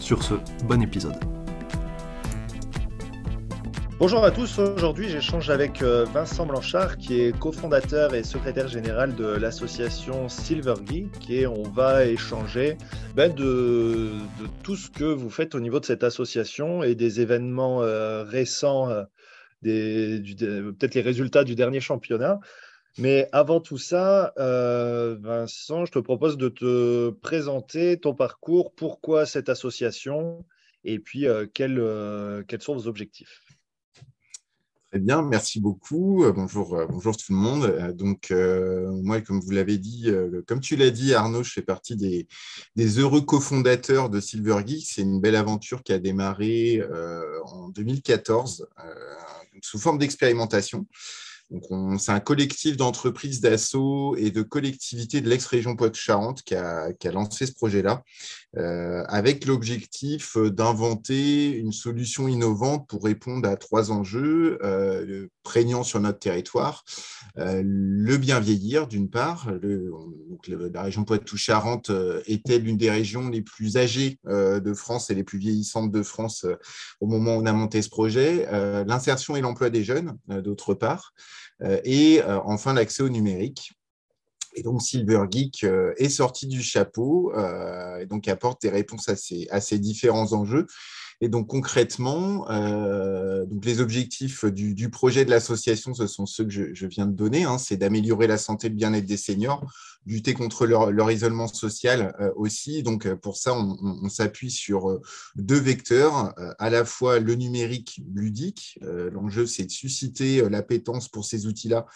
Sur 0.00 0.22
ce, 0.22 0.34
bon 0.64 0.82
épisode. 0.82 1.16
Bonjour 3.98 4.22
à 4.24 4.30
tous, 4.30 4.58
aujourd'hui 4.58 5.08
j'échange 5.08 5.48
avec 5.48 5.80
euh, 5.80 6.04
Vincent 6.12 6.44
Blanchard 6.44 6.98
qui 6.98 7.22
est 7.22 7.38
cofondateur 7.38 8.14
et 8.14 8.22
secrétaire 8.22 8.68
général 8.68 9.14
de 9.14 9.24
l'association 9.24 10.28
Silver 10.28 10.74
Geek 10.84 11.30
et 11.30 11.46
on 11.46 11.62
va 11.62 12.04
échanger 12.04 12.76
ben, 13.14 13.34
de, 13.34 14.12
tout 14.62 14.76
ce 14.76 14.90
que 14.90 15.04
vous 15.04 15.30
faites 15.30 15.54
au 15.54 15.60
niveau 15.60 15.80
de 15.80 15.86
cette 15.86 16.04
association 16.04 16.82
et 16.82 16.94
des 16.94 17.22
événements 17.22 17.82
euh, 17.82 18.22
récents, 18.22 18.90
euh, 18.90 19.04
peut-être 19.62 20.94
les 20.94 21.00
résultats 21.00 21.44
du 21.44 21.54
dernier 21.54 21.80
championnat. 21.80 22.38
Mais 22.98 23.28
avant 23.32 23.60
tout 23.60 23.76
ça, 23.76 24.32
euh, 24.38 25.16
Vincent, 25.20 25.84
je 25.84 25.92
te 25.92 25.98
propose 25.98 26.38
de 26.38 26.48
te 26.48 27.10
présenter 27.10 28.00
ton 28.00 28.14
parcours, 28.14 28.72
pourquoi 28.74 29.26
cette 29.26 29.50
association? 29.50 30.46
Et 30.84 30.98
puis 30.98 31.26
euh, 31.26 31.46
euh, 31.60 32.42
quels, 32.46 32.62
sont 32.62 32.74
vos 32.74 32.86
objectifs? 32.86 33.42
Très 34.90 34.98
bien, 34.98 35.20
merci 35.20 35.60
beaucoup. 35.60 36.24
Bonjour, 36.34 36.86
bonjour 36.88 37.14
tout 37.18 37.32
le 37.32 37.38
monde. 37.38 37.92
Donc, 37.94 38.32
moi, 39.02 39.20
comme 39.20 39.40
vous 39.40 39.50
l'avez 39.50 39.76
dit, 39.76 40.10
comme 40.46 40.60
tu 40.60 40.76
l'as 40.76 40.90
dit, 40.90 41.12
Arnaud, 41.12 41.42
je 41.42 41.52
fais 41.52 41.62
partie 41.62 41.96
des, 41.96 42.98
heureux 42.98 43.20
cofondateurs 43.20 44.08
de 44.08 44.20
Silver 44.20 44.60
Geek. 44.64 44.86
C'est 44.86 45.02
une 45.02 45.20
belle 45.20 45.36
aventure 45.36 45.82
qui 45.82 45.92
a 45.92 45.98
démarré 45.98 46.82
en 47.44 47.68
2014 47.70 48.68
sous 49.60 49.78
forme 49.78 49.98
d'expérimentation 49.98 50.86
c'est 51.98 52.12
un 52.12 52.20
collectif 52.20 52.76
d'entreprises 52.76 53.40
d'assaut 53.40 54.16
et 54.16 54.30
de 54.30 54.42
collectivités 54.42 55.20
de 55.20 55.28
l'ex-région 55.28 55.76
Poitou-Charentes 55.76 56.42
qui 56.42 56.54
a, 56.54 56.88
lancé 57.12 57.46
ce 57.46 57.52
projet-là, 57.52 58.02
euh, 58.56 59.04
avec 59.08 59.46
l'objectif 59.46 60.36
d'inventer 60.36 61.50
une 61.50 61.72
solution 61.72 62.28
innovante 62.28 62.88
pour 62.88 63.04
répondre 63.04 63.48
à 63.48 63.56
trois 63.56 63.90
enjeux 63.90 64.58
euh, 64.62 65.26
prégnants 65.42 65.82
sur 65.82 66.00
notre 66.00 66.18
territoire. 66.18 66.84
Euh, 67.38 67.62
le 67.64 68.16
bien 68.16 68.40
vieillir, 68.40 68.86
d'une 68.86 69.10
part. 69.10 69.50
la 70.48 70.82
région 70.82 71.04
Poitou-Charentes 71.04 71.90
était 72.26 72.58
l'une 72.58 72.76
des 72.76 72.90
régions 72.90 73.28
les 73.28 73.42
plus 73.42 73.76
âgées 73.76 74.18
de 74.24 74.74
France 74.74 75.10
et 75.10 75.14
les 75.14 75.24
plus 75.24 75.38
vieillissantes 75.38 75.90
de 75.90 76.02
France 76.02 76.46
au 77.00 77.06
moment 77.06 77.36
où 77.36 77.42
on 77.42 77.46
a 77.46 77.52
monté 77.52 77.82
ce 77.82 77.88
projet. 77.88 78.46
L'insertion 78.86 79.36
et 79.36 79.40
l'emploi 79.40 79.70
des 79.70 79.84
jeunes, 79.84 80.16
d'autre 80.28 80.74
part. 80.74 81.12
Euh, 81.62 81.80
et 81.84 82.22
euh, 82.22 82.40
enfin 82.44 82.74
l'accès 82.74 83.02
au 83.02 83.08
numérique. 83.08 83.72
Et 84.56 84.62
donc, 84.62 84.82
Silver 84.82 85.24
Geek 85.30 85.64
euh, 85.64 85.92
est 85.98 86.08
sorti 86.08 86.46
du 86.46 86.62
chapeau 86.62 87.32
et 88.00 88.06
donc 88.06 88.26
apporte 88.26 88.62
des 88.62 88.70
réponses 88.70 89.08
à 89.08 89.60
ces, 89.60 89.78
différents 89.78 90.32
enjeux. 90.32 90.66
Et 91.22 91.28
donc, 91.28 91.46
concrètement, 91.46 92.46
donc 93.46 93.64
les 93.64 93.80
objectifs 93.80 94.44
du, 94.44 94.90
projet 94.90 95.24
de 95.24 95.30
l'association, 95.30 95.94
ce 95.94 96.06
sont 96.06 96.26
ceux 96.26 96.44
que 96.44 96.50
je, 96.50 96.86
viens 96.86 97.06
de 97.06 97.14
donner. 97.14 97.44
Hein. 97.44 97.58
c'est 97.58 97.76
d'améliorer 97.76 98.26
la 98.26 98.38
santé 98.38 98.66
et 98.66 98.70
le 98.70 98.76
bien-être 98.76 99.06
des 99.06 99.16
seniors, 99.16 99.64
lutter 100.06 100.34
contre 100.34 100.66
leur, 100.66 101.10
isolement 101.10 101.48
social 101.48 102.14
euh, 102.20 102.30
aussi. 102.36 102.82
Donc, 102.82 103.06
euh, 103.06 103.16
pour 103.16 103.36
ça, 103.36 103.54
on, 103.54 104.08
s'appuie 104.08 104.50
sur 104.50 104.90
euh, 104.90 105.02
deux 105.34 105.58
vecteurs, 105.58 106.34
à 106.58 106.70
la 106.70 106.84
fois 106.84 107.18
le 107.18 107.34
numérique 107.34 108.00
ludique. 108.14 108.78
L'enjeu, 108.82 109.46
c'est 109.46 109.64
de 109.64 109.70
susciter 109.70 110.48
l'appétence 110.48 111.08
pour 111.08 111.24
ces 111.24 111.46
outils-là 111.46 111.86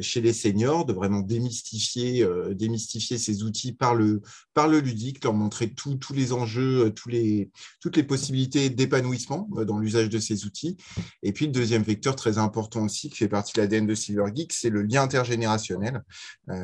chez 0.00 0.20
les 0.20 0.32
seniors, 0.32 0.84
de 0.84 0.92
vraiment 0.92 1.20
démystifier, 1.20 2.26
démystifier 2.52 3.18
ces 3.18 3.42
outils 3.42 3.72
par 3.72 3.94
le, 3.94 4.22
par 4.54 4.68
le 4.68 4.80
ludique, 4.80 5.22
leur 5.24 5.34
montrer 5.34 5.72
tous 5.72 5.98
les 6.12 6.32
enjeux, 6.32 6.92
les, 7.06 7.50
toutes 7.80 7.96
les 7.96 8.02
possibilités 8.02 8.45
d'épanouissement 8.48 9.48
dans 9.66 9.78
l'usage 9.78 10.08
de 10.08 10.18
ces 10.18 10.44
outils. 10.44 10.76
Et 11.22 11.32
puis, 11.32 11.46
le 11.46 11.52
deuxième 11.52 11.82
vecteur 11.82 12.16
très 12.16 12.38
important 12.38 12.84
aussi, 12.84 13.10
qui 13.10 13.16
fait 13.16 13.28
partie 13.28 13.52
de 13.54 13.60
l'ADN 13.60 13.86
de 13.86 13.94
Silver 13.94 14.26
Geek, 14.34 14.52
c'est 14.52 14.70
le 14.70 14.82
lien 14.82 15.02
intergénérationnel. 15.02 16.02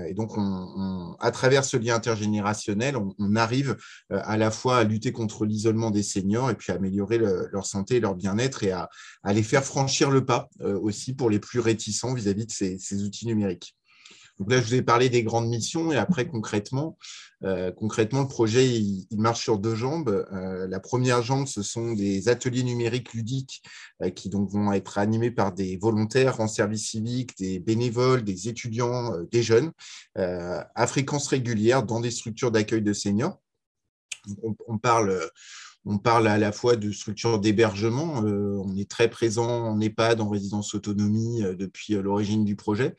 Et 0.07 0.15
donc, 0.15 0.37
on, 0.37 1.17
à 1.21 1.31
travers 1.31 1.65
ce 1.65 1.77
lien 1.77 1.95
intergénérationnel, 1.95 2.97
on, 2.97 3.37
arrive 3.37 3.77
euh, 4.13 4.21
à 4.25 4.37
la 4.37 4.51
fois 4.51 4.79
à 4.79 4.85
lutter 4.85 5.13
contre 5.13 5.45
l'isolement 5.45 5.91
des 5.91 6.03
seniors 6.03 6.51
et 6.51 6.55
puis 6.55 6.73
à 6.73 6.77
améliorer 6.77 7.19
leur 7.19 7.67
santé 7.67 7.97
et 7.97 8.01
leur 8.01 8.15
bien-être 8.15 8.63
et 8.63 8.73
à, 8.73 8.89
les 9.33 9.43
faire 9.43 9.65
franchir 9.65 10.11
le 10.11 10.25
pas 10.25 10.49
euh, 10.61 10.79
aussi 10.79 11.15
pour 11.15 11.31
les 11.31 11.39
plus 11.39 11.61
réticents 11.61 12.15
vis-à-vis 12.15 12.47
de 12.47 12.53
ces 12.53 13.03
outils 13.03 13.27
numériques. 13.27 13.75
Donc 14.43 14.51
là, 14.51 14.61
je 14.61 14.67
vous 14.67 14.75
ai 14.75 14.83
parlé 14.83 15.09
des 15.09 15.23
grandes 15.23 15.49
missions 15.49 15.93
et 15.93 15.97
après, 15.97 16.27
concrètement, 16.27 16.99
euh, 17.45 17.71
concrètement 17.71 18.23
le 18.23 18.27
projet, 18.27 18.69
il, 18.69 19.07
marche 19.13 19.41
sur 19.41 19.57
deux 19.57 19.77
jambes. 19.77 20.27
Euh, 20.33 20.67
la 20.67 20.81
première 20.81 21.23
jambe, 21.23 21.47
ce 21.47 21.63
sont 21.63 21.93
des 21.93 22.29
ateliers 22.29 22.65
numériques 22.65 23.13
ludiques 23.13 23.63
euh, 24.03 24.11
qui 24.11 24.31
donc 24.31 24.51
vont 24.51 24.73
être 24.73 24.99
animés 24.99 25.31
par 25.31 25.53
des 25.53 25.77
volontaires 25.77 26.41
en 26.41 26.49
service 26.49 26.91
civique, 26.91 27.39
des 27.39 27.61
bénévoles, 27.61 28.25
des 28.25 28.49
étudiants, 28.49 29.13
des 29.31 29.45
jeunes, 29.45 29.71
à 30.17 30.87
fréquence 30.89 31.29
régulière 31.29 31.85
dans 31.85 32.01
des 32.01 32.11
structures 32.11 32.51
d'accueil 32.51 32.83
de 32.83 32.93
seniors. 32.93 33.41
on 34.67 34.77
parle 34.77 35.31
on 35.85 35.99
parle 35.99 36.29
à 36.29 36.39
la 36.39 36.53
fois 36.53 36.77
de 36.77 36.93
structures 36.93 37.39
d'hébergement. 37.41 38.25
Euh, 38.25 38.57
on 38.65 38.77
est 38.77 38.89
très 38.89 39.09
présent 39.09 39.67
en 39.67 39.81
EHPAD, 39.81 40.21
en 40.21 40.29
résidence 40.29 40.75
autonomie 40.75 41.43
euh, 41.43 41.55
depuis 41.55 41.95
euh, 41.95 42.03
l'origine 42.03 42.45
du 42.45 42.55
projet, 42.57 42.97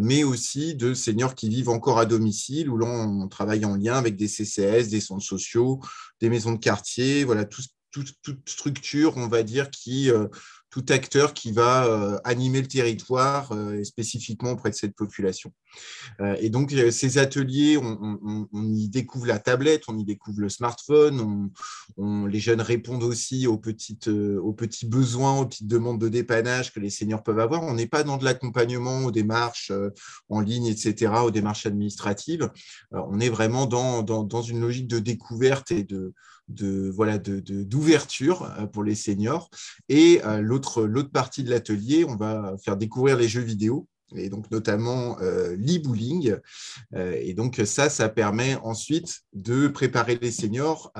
mais 0.00 0.24
aussi 0.24 0.74
de 0.74 0.92
seniors 0.94 1.34
qui 1.34 1.48
vivent 1.48 1.68
encore 1.70 1.98
à 1.98 2.04
domicile, 2.04 2.68
où 2.68 2.76
l'on 2.76 3.28
travaille 3.28 3.64
en 3.64 3.76
lien 3.76 3.94
avec 3.94 4.16
des 4.16 4.28
CCS, 4.28 4.88
des 4.88 5.00
centres 5.00 5.24
sociaux, 5.24 5.80
des 6.20 6.28
maisons 6.28 6.52
de 6.52 6.58
quartier, 6.58 7.24
voilà, 7.24 7.44
toute 7.44 7.68
structure, 8.46 9.16
on 9.16 9.28
va 9.28 9.42
dire, 9.42 9.70
qui 9.70 10.10
tout 10.70 10.84
acteur 10.90 11.32
qui 11.32 11.52
va 11.52 11.86
euh, 11.86 12.18
animer 12.24 12.60
le 12.60 12.68
territoire 12.68 13.52
euh, 13.52 13.82
spécifiquement 13.84 14.50
auprès 14.50 14.70
de 14.70 14.74
cette 14.74 14.94
population. 14.94 15.52
Euh, 16.20 16.36
et 16.40 16.50
donc, 16.50 16.74
ces 16.90 17.18
ateliers, 17.18 17.78
on, 17.78 18.48
y 18.74 18.88
découvre 18.88 19.26
la 19.26 19.38
tablette, 19.38 19.84
on 19.88 19.96
y 19.96 20.04
découvre 20.04 20.40
le 20.40 20.48
smartphone, 20.48 21.50
les 21.98 22.40
jeunes 22.40 22.60
répondent 22.60 23.02
aussi 23.02 23.46
aux, 23.46 23.58
petites, 23.58 24.08
aux 24.08 24.52
petits 24.52 24.86
besoins, 24.86 25.40
aux 25.40 25.46
petites 25.46 25.66
demandes 25.66 26.00
de 26.00 26.08
dépannage 26.08 26.72
que 26.72 26.80
les 26.80 26.90
seniors 26.90 27.22
peuvent 27.22 27.38
avoir. 27.38 27.62
On 27.62 27.74
n'est 27.74 27.86
pas 27.86 28.02
dans 28.02 28.16
de 28.16 28.24
l'accompagnement 28.24 29.04
aux 29.04 29.10
démarches 29.10 29.72
en 30.28 30.40
ligne, 30.40 30.66
etc., 30.66 31.12
aux 31.24 31.30
démarches 31.30 31.66
administratives. 31.66 32.50
on 32.92 33.20
est 33.20 33.30
vraiment 33.30 33.66
dans, 33.66 34.02
dans 34.02 34.42
une 34.42 34.60
logique 34.60 34.88
de 34.88 34.98
découverte 34.98 35.70
et 35.70 35.84
de 35.84 36.14
de 36.48 36.90
voilà 36.90 37.18
d'ouverture 37.18 38.54
de, 38.58 38.66
pour 38.66 38.84
les 38.84 38.94
seniors. 38.94 39.50
Et 39.88 40.20
l'autre 40.40 40.84
l'autre 40.84 41.10
partie 41.10 41.42
de 41.42 41.50
l'atelier, 41.50 42.04
on 42.04 42.16
va 42.16 42.56
faire 42.64 42.76
découvrir 42.76 43.16
les 43.16 43.28
jeux 43.28 43.42
vidéo 43.42 43.86
et 44.16 44.30
donc 44.30 44.50
notamment 44.50 45.20
euh, 45.20 45.54
l'e-bowling. 45.56 46.36
et 46.96 47.34
donc 47.34 47.60
ça, 47.66 47.90
ça 47.90 48.08
permet 48.08 48.56
ensuite 48.56 49.20
de 49.34 49.68
préparer 49.68 50.18
les 50.20 50.32
seniors 50.32 50.92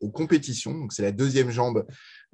aux 0.00 0.10
compétitions. 0.10 0.88
C'est 0.90 1.02
la 1.02 1.12
deuxième 1.12 1.50
jambe 1.50 1.86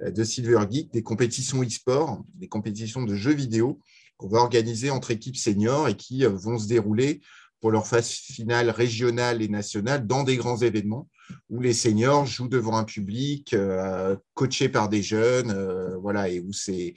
de 0.05 0.25
Silver 0.25 0.61
Geek, 0.70 0.93
des 0.93 1.02
compétitions 1.02 1.62
e-sport, 1.62 2.23
des 2.35 2.49
compétitions 2.49 3.02
de 3.02 3.14
jeux 3.14 3.35
vidéo 3.35 3.79
qu'on 4.17 4.29
va 4.29 4.38
organiser 4.38 4.91
entre 4.91 5.11
équipes 5.11 5.37
seniors 5.37 5.88
et 5.88 5.97
qui 5.97 6.25
vont 6.25 6.58
se 6.58 6.69
dérouler 6.69 7.20
pour 7.62 7.70
leur 7.70 7.87
phase 7.87 8.11
finale 8.11 8.70
régionale 8.70 9.41
et 9.41 9.47
nationale 9.47 10.05
dans 10.05 10.25
des 10.25 10.37
grands 10.37 10.56
événements 10.56 11.09
où 11.49 11.61
les 11.61 11.73
seniors 11.73 12.26
jouent 12.26 12.49
devant 12.49 12.76
un 12.76 12.82
public 12.82 13.55
euh, 13.55 14.17
coaché 14.35 14.69
par 14.69 14.88
des 14.88 15.00
jeunes, 15.00 15.53
euh, 15.53 15.97
voilà, 15.99 16.29
et 16.29 16.41
où 16.41 16.53
c'est 16.53 16.94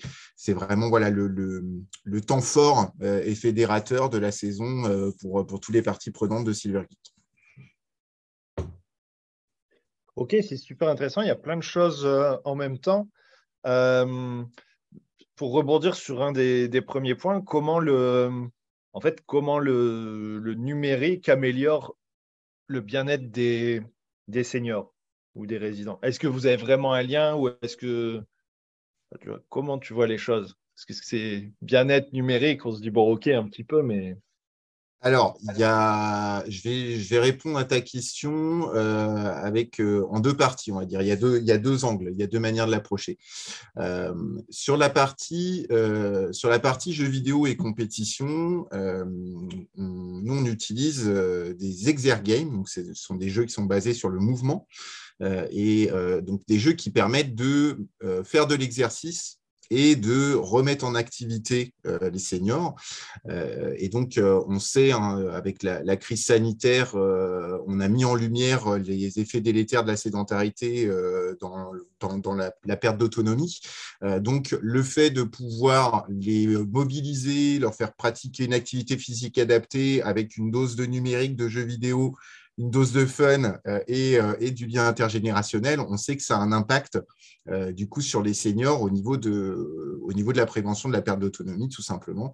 vraiment 0.48 0.90
voilà, 0.90 1.12
le, 1.12 1.28
le, 1.28 2.22
temps 2.22 2.42
fort 2.42 2.92
euh, 3.04 3.22
et 3.24 3.36
fédérateur 3.36 4.10
de 4.10 4.18
la 4.18 4.32
saison 4.32 5.12
pour, 5.22 5.46
pour 5.46 5.60
tous 5.60 5.72
les 5.72 5.84
parties 5.84 6.10
prenantes 6.10 6.46
de 6.46 6.54
Silver. 6.54 6.86
Ok, 10.16 10.36
c'est 10.42 10.58
super 10.58 10.90
intéressant. 10.90 11.22
Il 11.22 11.28
y 11.28 11.32
a 11.32 11.36
plein 11.36 11.58
de 11.58 11.64
choses 11.64 12.08
en 12.44 12.56
même 12.56 12.80
temps. 12.80 13.08
pour 13.64 15.52
rebondir 15.52 15.94
sur 15.94 16.24
un 16.24 16.32
des, 16.32 16.68
des 16.68 16.82
premiers 16.82 17.14
points, 17.14 17.40
comment 17.42 17.78
le, 17.78 18.50
en 18.96 19.02
fait, 19.02 19.22
comment 19.26 19.60
le, 19.60 20.54
numérique 20.56 21.28
améliore 21.28 21.98
le 22.68 22.80
bien-être 22.80 23.30
des, 23.30 23.84
seniors 24.44 24.96
ou 25.36 25.46
des 25.46 25.58
résidents. 25.58 26.00
Est-ce 26.02 26.18
que 26.18 26.28
vous 26.28 26.48
avez 26.48 26.56
vraiment 26.56 26.94
un 26.94 27.04
lien 27.04 27.36
ou 27.36 27.50
est-ce 27.62 27.76
que 27.76 28.24
comment 29.50 29.80
tu 29.80 29.94
vois 29.94 30.08
les 30.08 30.18
choses? 30.18 30.58
Est-ce 30.78 30.86
que 30.86 30.94
c'est 30.94 31.52
bien-être 31.62 32.14
numérique 32.14 32.66
On 32.66 32.72
se 32.72 32.82
dit 32.82 32.90
bon 32.90 33.12
ok 33.12 33.28
un 33.28 33.44
petit 33.50 33.66
peu, 33.66 33.82
mais 33.84 34.16
alors, 35.06 35.38
je, 35.46 37.10
vais, 37.10 37.20
répondre 37.20 37.60
à 37.60 37.64
ta 37.64 37.80
question 37.80 38.74
euh, 38.74 39.32
avec, 39.36 39.80
euh, 39.80 40.04
en 40.10 40.20
deux 40.20 40.36
parties, 40.36 40.72
on 40.72 40.80
va 40.80 40.86
dire. 40.86 41.00
Il 41.04 41.08
y, 41.08 41.12
a 41.12 41.16
deux, 41.16 41.38
il 41.38 41.46
y 41.46 41.52
a 41.52 41.60
deux 41.60 41.86
angles, 41.86 42.10
il 42.12 42.18
y 42.18 42.24
a 42.24 42.28
deux 42.28 42.40
manières 42.40 42.66
de 42.66 42.72
l'approcher. 42.72 43.20
Euh, 43.78 44.16
sur, 44.50 44.78
la 44.78 44.90
partie, 44.90 45.68
sur 46.32 46.50
jeux 46.50 47.08
vidéo 47.08 47.46
et 47.46 47.56
compétition, 47.56 48.66
nous, 48.74 49.68
on 49.78 50.46
utilise 50.46 51.06
des 51.06 51.88
exergames, 51.88 52.50
donc 52.50 52.68
ce 52.68 52.82
sont 52.96 53.14
des 53.14 53.30
jeux 53.30 53.46
qui 53.46 53.54
sont 53.54 53.66
basés 53.66 53.94
sur 53.94 54.10
le 54.10 54.20
mouvement, 54.20 54.68
et 55.52 55.92
donc 56.24 56.42
des 56.48 56.58
jeux 56.58 56.74
qui 56.74 56.90
permettent 56.90 57.36
de 57.36 57.78
faire 58.24 58.48
de 58.48 58.56
l'exercice 58.56 59.38
et 59.70 59.96
de 59.96 60.34
remettre 60.34 60.86
en 60.86 60.96
activité 60.96 61.74
euh, 61.86 62.10
les 62.10 62.20
seniors. 62.20 62.76
Euh, 63.30 63.74
et 63.78 63.90
donc, 63.90 64.18
euh, 64.18 64.42
on 64.48 64.60
sait, 64.60 64.92
hein, 64.92 65.28
avec 65.34 65.64
la, 65.64 65.98
crise 65.98 66.26
sanitaire, 66.26 66.96
on 66.96 67.80
a 67.80 67.88
mis 67.88 68.06
en 68.06 68.16
lumière 68.16 68.78
les 68.78 69.20
effets 69.20 69.42
délétères 69.42 69.84
de 69.84 69.90
la 69.90 69.98
sédentarité 69.98 70.90
dans, 71.40 71.72
dans, 72.00 72.36
la, 72.36 72.78
perte 72.78 72.98
d'autonomie. 72.98 73.62
donc, 74.20 74.56
le 74.62 74.84
fait 74.84 75.10
de 75.10 75.24
pouvoir 75.24 76.06
les 76.10 76.48
mobiliser, 76.48 77.60
leur 77.60 77.74
faire 77.74 77.94
pratiquer 77.94 78.46
une 78.46 78.54
activité 78.54 78.98
physique 78.98 79.38
adaptée 79.38 80.02
avec 80.04 80.38
une 80.38 80.52
dose 80.52 80.76
de 80.76 80.86
numérique, 80.86 81.36
de 81.36 81.48
jeux 81.48 81.64
vidéo, 81.64 82.16
une 82.58 82.70
dose 82.70 82.92
de 82.92 83.06
fun 83.06 83.58
et, 83.88 84.20
du 84.52 84.66
lien 84.68 84.88
intergénérationnel, 84.88 85.80
on 85.80 85.98
sait 85.98 86.18
que 86.18 86.24
ça 86.24 86.38
a 86.38 86.42
un 86.42 86.52
impact 86.52 87.00
euh, 87.50 87.72
du 87.72 87.88
coup 87.88 88.02
sur 88.02 88.24
les 88.24 88.34
seniors 88.34 88.82
au 88.82 88.90
niveau 88.90 89.18
de, 89.18 90.00
au 90.02 90.14
niveau 90.14 90.34
de 90.34 90.38
la 90.38 90.48
prévention 90.48 90.90
de 90.90 90.94
la 90.94 91.02
perte 91.04 91.20
d'autonomie, 91.20 91.70
tout 91.70 91.84
simplement. 91.84 92.34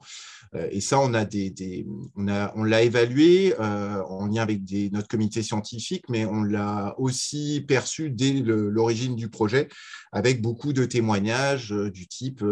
Euh, 0.55 0.67
et 0.71 0.79
ça, 0.79 0.99
on 0.99 1.13
a 1.13 1.25
des, 1.25 1.85
on 2.15 2.29
a, 2.29 2.53
on 2.55 2.63
l'a 2.63 2.83
évalué 2.83 3.53
euh, 3.59 4.01
en 4.03 4.27
lien 4.27 4.41
avec 4.41 4.63
des, 4.63 4.89
notre 4.89 5.09
comité 5.09 5.43
scientifique, 5.43 6.05
mais 6.07 6.25
on 6.25 6.43
l'a 6.43 6.95
aussi 6.97 7.63
perçu 7.67 8.09
dès 8.09 8.31
l'origine 8.31 9.15
du 9.15 9.29
projet, 9.29 9.67
avec 10.13 10.41
beaucoup 10.41 10.71
de 10.71 10.85
témoignages 10.85 11.71
du 11.71 12.07
type 12.07 12.43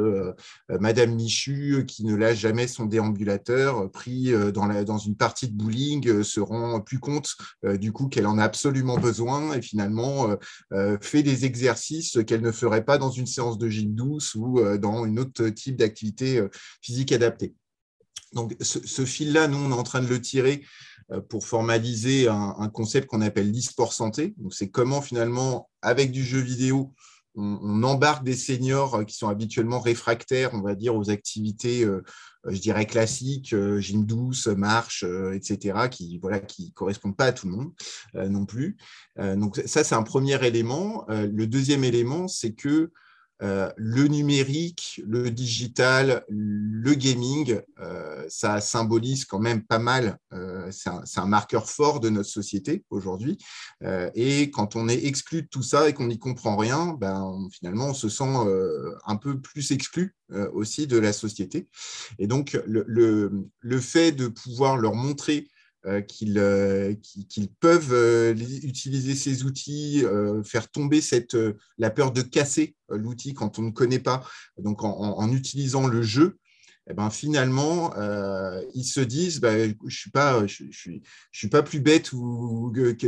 Madame 0.69 1.15
Michu 1.15 1.85
qui 1.87 2.05
ne 2.05 2.15
lâche 2.15 2.39
jamais 2.39 2.67
son 2.67 2.85
déambulateur, 2.85 3.89
pris 3.91 4.31
dans, 4.53 4.65
la, 4.65 4.83
dans 4.83 4.97
une 4.97 5.15
partie 5.15 5.47
de 5.47 5.53
bowling, 5.53 6.23
se 6.23 6.39
rend 6.39 6.79
plus 6.81 6.99
compte 6.99 7.35
du 7.63 7.91
coup 7.91 8.07
qu'elle 8.07 8.27
en 8.27 8.37
a 8.37 8.43
absolument 8.43 8.97
besoin 8.97 9.53
et 9.53 9.61
finalement 9.61 10.29
fait 11.01 11.23
des 11.23 11.45
exercices 11.45 12.19
qu'elle 12.25 12.41
ne 12.41 12.48
ne 12.49 12.53
ferait 12.53 12.85
pas 12.85 12.97
dans 12.97 13.11
une 13.11 13.27
séance 13.27 13.57
de 13.57 13.69
gym 13.69 13.95
douce 13.95 14.35
ou 14.35 14.59
euh, 14.59 14.77
dans 14.77 15.05
une 15.05 15.19
autre 15.19 15.47
type 15.49 15.77
d'activité 15.77 16.37
euh, 16.37 16.49
physique 16.81 17.11
adaptée. 17.11 17.53
Donc, 18.33 18.55
ce, 18.61 19.05
fil-là, 19.05 19.47
nous, 19.47 19.57
on 19.57 19.71
est 19.71 19.79
en 19.79 19.83
train 19.83 20.01
de 20.01 20.07
le 20.07 20.21
tirer 20.21 20.63
euh, 21.11 21.19
pour 21.19 21.47
formaliser 21.47 22.27
un, 22.27 22.69
concept 22.69 23.07
qu'on 23.07 23.21
appelle 23.21 23.51
l'e-sport 23.51 23.91
santé. 23.91 24.35
Donc, 24.37 24.53
c'est 24.53 24.69
comment 24.69 25.01
finalement, 25.01 25.69
avec 25.81 26.11
du 26.11 26.23
jeu 26.23 26.39
vidéo, 26.39 26.93
on, 27.35 27.81
embarque 27.83 28.23
des 28.23 28.35
seniors 28.35 29.03
qui 29.05 29.15
sont 29.15 29.29
habituellement 29.29 29.79
réfractaires, 29.79 30.51
on 30.53 30.61
va 30.61 30.75
dire, 30.75 30.95
aux 30.95 31.09
activités, 31.09 31.87
je 32.45 32.59
dirais, 32.59 32.85
classiques, 32.85 33.55
gym 33.79 34.05
douce, 34.05 34.47
marche, 34.47 35.03
etc., 35.33 35.89
qui 35.89 36.19
voilà, 36.19 36.39
qui 36.39 36.71
correspondent 36.71 37.17
pas 37.17 37.25
à 37.25 37.31
tout 37.33 37.47
le 37.47 37.55
monde 37.55 37.71
non 38.13 38.45
plus. 38.45 38.77
donc 39.17 39.61
ça, 39.65 39.83
c'est 39.83 39.95
un 39.95 40.03
premier 40.03 40.43
élément. 40.45 41.05
le 41.09 41.45
deuxième 41.47 41.83
élément, 41.83 42.27
c'est 42.27 42.53
que 42.53 42.91
euh, 43.41 43.71
le 43.77 44.07
numérique, 44.07 45.01
le 45.07 45.31
digital, 45.31 46.25
le 46.27 46.93
gaming, 46.93 47.61
euh, 47.79 48.25
ça 48.27 48.59
symbolise 48.59 49.23
quand 49.23 49.39
même 49.39 49.63
pas 49.63 49.79
mal, 49.79 50.17
euh, 50.33 50.69
c'est 50.71 51.19
un, 51.19 51.25
marqueur 51.25 51.69
fort 51.69 52.01
de 52.01 52.09
notre 52.09 52.29
société 52.29 52.83
aujourd'hui. 52.89 53.37
et 54.15 54.49
quand 54.51 54.75
on 54.75 54.89
est 54.89 55.05
exclu 55.05 55.43
de 55.43 55.47
tout 55.47 55.61
ça 55.61 55.87
et 55.87 55.93
qu'on 55.93 56.07
n'y 56.07 56.17
comprend 56.17 56.57
rien, 56.57 56.97
ben, 56.99 57.47
finalement, 57.51 57.89
on 57.89 57.93
se 57.93 58.09
sent 58.09 58.23
un 59.05 59.15
peu 59.15 59.39
plus 59.39 59.71
exclu 59.71 60.15
aussi 60.53 60.87
de 60.87 60.97
la 60.97 61.13
société. 61.13 61.67
Et 62.17 62.27
donc, 62.27 62.59
le 62.65 63.79
fait 63.79 64.11
de 64.11 64.27
pouvoir 64.27 64.77
leur 64.77 64.95
montrer 64.95 65.47
euh, 65.85 66.01
euh, 66.35 66.93
qu'ils 67.29 67.49
peuvent 67.61 67.93
euh, 67.93 68.35
utiliser 68.63 69.15
ces 69.15 69.45
outils, 69.45 70.03
faire 70.43 70.69
tomber 70.69 71.01
cette, 71.01 71.37
la 71.77 71.89
peur 71.89 72.11
de 72.11 72.21
casser 72.21 72.75
l'outil 72.89 73.33
quand 73.33 73.59
on 73.59 73.63
ne 73.63 73.71
connaît 73.71 73.99
pas. 73.99 74.23
Donc, 74.57 74.83
en, 74.83 75.31
utilisant 75.31 75.87
le 75.87 76.01
jeu, 76.01 76.37
eh 76.89 76.93
ben, 76.93 77.09
finalement, 77.09 77.93
ils 78.73 78.83
se 78.83 78.99
disent 78.99 79.39
bah, 79.39 79.57
je 79.57 79.73
ne 79.81 79.89
suis, 79.89 80.11
pas, 80.11 80.45
je, 80.47 80.63
suis, 80.71 81.01
je 81.31 81.37
suis 81.37 81.49
pas 81.49 81.63
plus 81.63 81.79
bête 81.79 82.11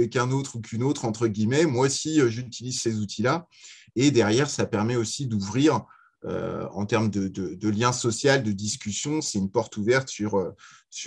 qu'un 0.10 0.32
autre 0.32 0.56
ou 0.56 0.62
qu'une 0.62 0.84
autre, 0.84 1.06
entre 1.06 1.28
guillemets. 1.28 1.66
Moi 1.66 1.88
aussi, 1.88 2.22
j'utilise 2.30 2.80
ces 2.80 3.00
outils-là. 3.00 3.48
Et 3.96 4.12
derrière, 4.12 4.50
ça 4.50 4.66
permet 4.66 4.96
aussi 4.96 5.28
d'ouvrir 5.28 5.86
euh, 6.26 6.68
en 6.74 6.86
termes 6.86 7.10
de, 7.10 7.70
lien 7.70 7.92
social, 7.92 8.44
de 8.44 8.52
discussion, 8.52 9.22
c'est 9.22 9.40
une 9.40 9.50
porte 9.50 9.78
ouverte 9.78 10.10
sur, 10.10 10.36
euh, 10.36 10.54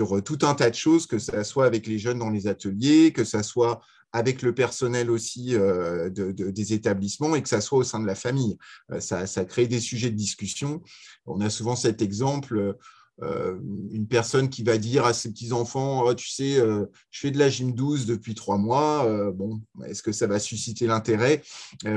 euh, 0.01 0.21
tout 0.21 0.39
un 0.43 0.55
tas 0.55 0.71
de 0.71 0.75
choses, 0.75 1.07
que 1.07 1.19
ce 1.19 1.43
soit 1.45 1.67
avec 1.67 1.87
les 1.87 1.99
jeunes 1.99 2.19
dans 2.19 2.31
les 2.31 2.49
ateliers, 2.49 3.13
que 3.13 3.25
ce 3.25 3.43
soit 3.43 3.81
avec 4.13 4.43
le 4.43 4.55
personnel 4.55 5.11
aussi 5.11 5.57
des 5.57 6.73
établissements 6.73 7.35
et 7.35 7.43
que 7.43 7.49
ça 7.49 7.61
soit 7.61 7.79
au 7.79 7.83
sein 7.83 7.99
de 7.99 8.07
la 8.07 8.15
famille. 8.15 8.57
ça 9.01 9.45
crée 9.45 9.67
des 9.67 9.81
sujets 9.81 10.11
de 10.11 10.17
discussion. 10.17 10.83
On 11.27 11.41
a 11.41 11.51
souvent 11.51 11.75
cet 11.75 12.01
exemple 12.01 12.77
euh, 13.23 13.57
une 13.93 14.09
personne 14.09 14.51
qui 14.51 14.65
va 14.65 14.77
dire 14.77 15.05
à 15.05 15.13
ses 15.13 15.31
petits-enfants, 15.31 16.03
oh, 16.05 16.15
tu 16.15 16.29
sais, 16.29 16.59
euh, 16.59 16.87
je 17.11 17.21
fais 17.21 17.31
de 17.31 17.39
la 17.39 17.49
gym 17.49 17.73
12 17.73 18.07
depuis 18.07 18.35
trois 18.35 18.59
mois, 18.59 19.07
euh, 19.07 19.31
bon, 19.31 19.61
est-ce 19.87 20.03
que 20.03 20.11
ça 20.11 20.27
va 20.27 20.41
susciter 20.41 20.87
l'intérêt? 20.89 21.43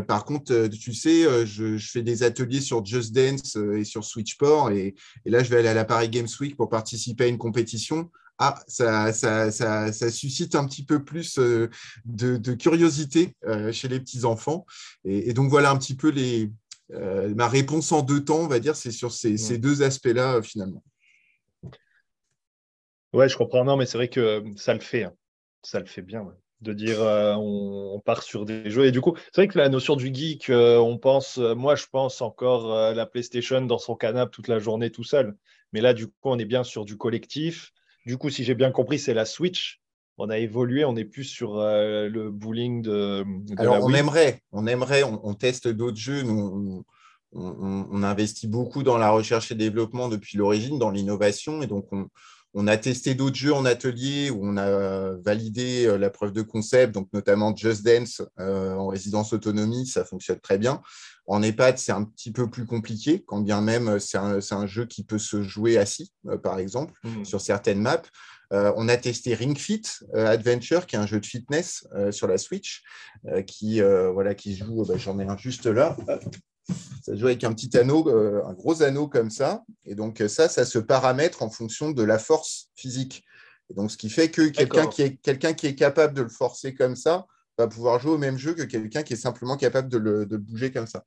Par 0.08 0.26
contre, 0.26 0.68
tu 0.68 0.94
sais, 0.94 1.46
je, 1.46 1.78
fais 1.78 2.04
des 2.04 2.22
ateliers 2.22 2.62
sur 2.62 2.86
Just 2.86 3.16
Dance 3.16 3.56
et 3.56 3.84
sur 3.84 4.04
Switchport, 4.04 4.70
et, 4.70 4.94
et 5.26 5.30
là, 5.30 5.44
je 5.44 5.50
vais 5.50 5.58
aller 5.58 5.70
à 5.70 5.74
la 5.74 5.86
Paris 5.86 6.10
Games 6.10 6.28
Week 6.40 6.56
pour 6.56 6.70
participer 6.70 7.26
à 7.26 7.28
une 7.28 7.38
compétition 7.38 8.12
ah, 8.40 8.60
ça, 8.68 9.12
ça, 9.14 9.50
ça, 9.50 9.92
ça, 9.92 10.12
suscite 10.12 10.54
un 10.54 10.68
petit 10.68 10.86
peu 10.86 11.04
plus 11.04 11.40
de, 11.40 11.70
de 12.06 12.54
curiosité 12.54 13.36
chez 13.72 13.88
les 13.88 14.00
petits-enfants. 14.00 14.68
Et, 15.06 15.30
et, 15.30 15.34
donc, 15.34 15.50
voilà 15.50 15.72
un 15.72 15.78
petit 15.78 15.96
peu 15.96 16.10
les, 16.10 16.52
ma 17.36 17.48
réponse 17.48 17.92
en 17.92 18.04
deux 18.04 18.24
temps, 18.24 18.42
on 18.42 18.48
va 18.48 18.60
dire, 18.60 18.76
c'est 18.76 18.92
sur 18.92 19.12
ces, 19.12 19.38
ces 19.38 19.58
deux 19.58 19.82
aspects-là, 19.82 20.44
finalement. 20.44 20.84
Ouais, 23.18 23.28
je 23.28 23.36
comprends. 23.36 23.66
Non, 23.66 23.78
mais 23.78 23.88
c'est 23.88 23.98
vrai 23.98 24.10
que 24.10 24.20
euh, 24.20 24.42
ça 24.58 24.76
le 24.76 24.80
fait. 24.80 25.06
Hein. 25.06 25.14
Ça 25.64 25.80
le 25.80 25.88
fait 25.88 26.04
bien. 26.04 26.24
De 26.62 26.72
dire 26.72 27.02
euh, 27.02 27.34
on, 27.36 28.00
part 28.00 28.22
sur 28.22 28.46
des 28.46 28.70
jeux. 28.70 28.86
Et 28.86 28.92
du 28.92 29.02
coup, 29.02 29.16
c'est 29.34 29.42
vrai 29.42 29.48
que 29.48 29.58
la 29.58 29.70
notion 29.70 29.96
du 29.96 30.14
geek, 30.14 30.52
euh, 30.52 30.78
on 30.78 31.00
pense, 31.00 31.40
moi 31.40 31.76
je 31.76 31.86
pense 31.92 32.22
encore 32.22 32.72
à 32.76 32.94
la 32.94 33.08
PlayStation 33.08 33.62
dans 33.62 33.80
son 33.80 33.96
canapé 33.96 34.30
toute 34.32 34.48
la 34.48 34.60
journée 34.60 34.92
tout 34.92 35.04
seul. 35.04 35.36
Mais 35.74 35.82
là, 35.82 35.96
du 35.96 36.06
coup, 36.06 36.14
on 36.26 36.38
est 36.38 36.46
bien 36.46 36.64
sur 36.64 36.86
du 36.86 36.96
collectif. 36.96 37.74
Du 38.06 38.18
coup, 38.18 38.30
si 38.30 38.44
j'ai 38.44 38.54
bien 38.54 38.70
compris, 38.70 39.00
c'est 39.00 39.16
la 39.16 39.26
Switch. 39.26 39.82
On 40.20 40.30
a 40.30 40.38
évolué, 40.38 40.86
on 40.86 40.94
n'est 40.94 41.06
plus 41.06 41.24
sur 41.24 41.56
le 41.58 42.30
bowling 42.30 42.84
de. 42.84 43.26
Alors, 43.58 43.84
on 43.84 43.94
aimerait, 43.96 44.44
on 44.52 44.68
aimerait, 44.68 45.04
on, 45.04 45.34
teste 45.34 45.68
d'autres 45.68 45.98
jeux. 45.98 46.24
on, 46.24 46.84
on, 47.34 48.04
investit 48.04 48.48
beaucoup 48.48 48.84
dans 48.84 48.98
la 48.98 49.10
recherche 49.10 49.52
et 49.52 49.56
développement 49.56 50.08
depuis 50.08 50.38
l'origine, 50.38 50.80
dans 50.80 50.92
l'innovation. 50.92 51.62
Et 51.62 51.68
donc, 51.68 51.92
on, 51.92 52.10
on 52.60 52.66
a 52.66 52.76
testé 52.76 53.14
d'autres 53.14 53.36
jeux 53.36 53.54
en 53.54 53.66
atelier 53.66 54.32
où 54.32 54.40
on 54.42 54.58
a 54.58 55.12
validé 55.18 55.86
euh, 55.86 56.00
la 56.00 56.10
preuve 56.10 56.34
de 56.34 56.42
concept, 56.42 56.92
donc 56.92 57.08
notamment 57.14 57.56
Just 57.56 57.86
Dance 57.86 58.24
euh, 58.40 58.74
en 58.74 58.88
résidence 58.88 59.32
autonomie, 59.32 59.86
ça 59.86 60.04
fonctionne 60.04 60.40
très 60.40 60.58
bien. 60.58 60.82
En 61.28 61.44
EHPAD, 61.44 61.78
c'est 61.78 61.92
un 61.92 62.04
petit 62.04 62.32
peu 62.32 62.50
plus 62.50 62.66
compliqué, 62.66 63.24
quand 63.28 63.42
bien 63.42 63.62
même 63.62 63.88
euh, 63.88 64.00
c'est 64.00 64.18
un, 64.18 64.66
jeu 64.66 64.88
qui 64.88 65.04
peut 65.04 65.20
se 65.20 65.44
jouer 65.44 65.78
assis, 65.78 66.12
par 66.42 66.58
exemple, 66.58 66.94
mmh. 67.04 67.26
sur 67.26 67.42
certaines 67.42 67.80
maps. 67.80 68.02
on 68.52 68.90
a 68.90 68.98
testé 68.98 69.36
Ring 69.36 69.56
Fit 69.56 69.84
Adventure, 70.16 70.88
qui 70.88 70.96
est 70.96 71.00
un 71.00 71.06
jeu 71.06 71.20
de 71.20 71.26
fitness 71.26 71.88
sur 72.12 72.28
la 72.28 72.40
Switch, 72.40 72.82
qui, 73.46 73.82
voilà, 73.82 74.34
qui 74.34 74.56
joue, 74.56 74.84
bah, 74.84 74.96
j'en 74.98 75.20
ai 75.20 75.26
un 75.26 75.38
juste 75.38 75.68
là, 75.68 75.96
ça 77.08 77.14
se 77.14 77.20
joue 77.20 77.28
avec 77.28 77.44
un 77.44 77.54
petit 77.54 77.76
anneau, 77.78 78.08
euh, 78.10 78.44
un 78.46 78.54
gros 78.54 78.84
anneau 78.84 79.08
comme 79.08 79.30
ça. 79.30 79.64
Et 79.86 79.96
donc, 79.96 80.22
ça, 80.28 80.50
ça 80.50 80.66
se 80.66 80.80
paramètre 80.80 81.42
en 81.42 81.50
fonction 81.50 81.92
de 81.92 82.04
la 82.04 82.20
force 82.20 82.70
physique. 82.76 83.24
Et 83.70 83.74
donc, 83.74 83.92
ce 83.92 83.98
qui 83.98 84.10
fait 84.10 84.30
que 84.30 84.50
quelqu'un 84.50 84.88
qui, 84.88 85.02
est, 85.04 85.18
quelqu'un 85.22 85.54
qui 85.54 85.68
est 85.68 85.76
capable 85.76 86.14
de 86.14 86.22
le 86.22 86.30
forcer 86.30 86.74
comme 86.74 86.96
ça 86.96 87.26
va 87.58 87.68
pouvoir 87.68 88.00
jouer 88.00 88.12
au 88.12 88.18
même 88.18 88.38
jeu 88.38 88.54
que 88.54 88.62
quelqu'un 88.62 89.02
qui 89.04 89.14
est 89.14 89.18
simplement 89.18 89.58
capable 89.58 89.90
de 89.90 89.98
le, 89.98 90.26
bouger 90.26 90.72
comme 90.72 90.86
ça. 90.86 91.04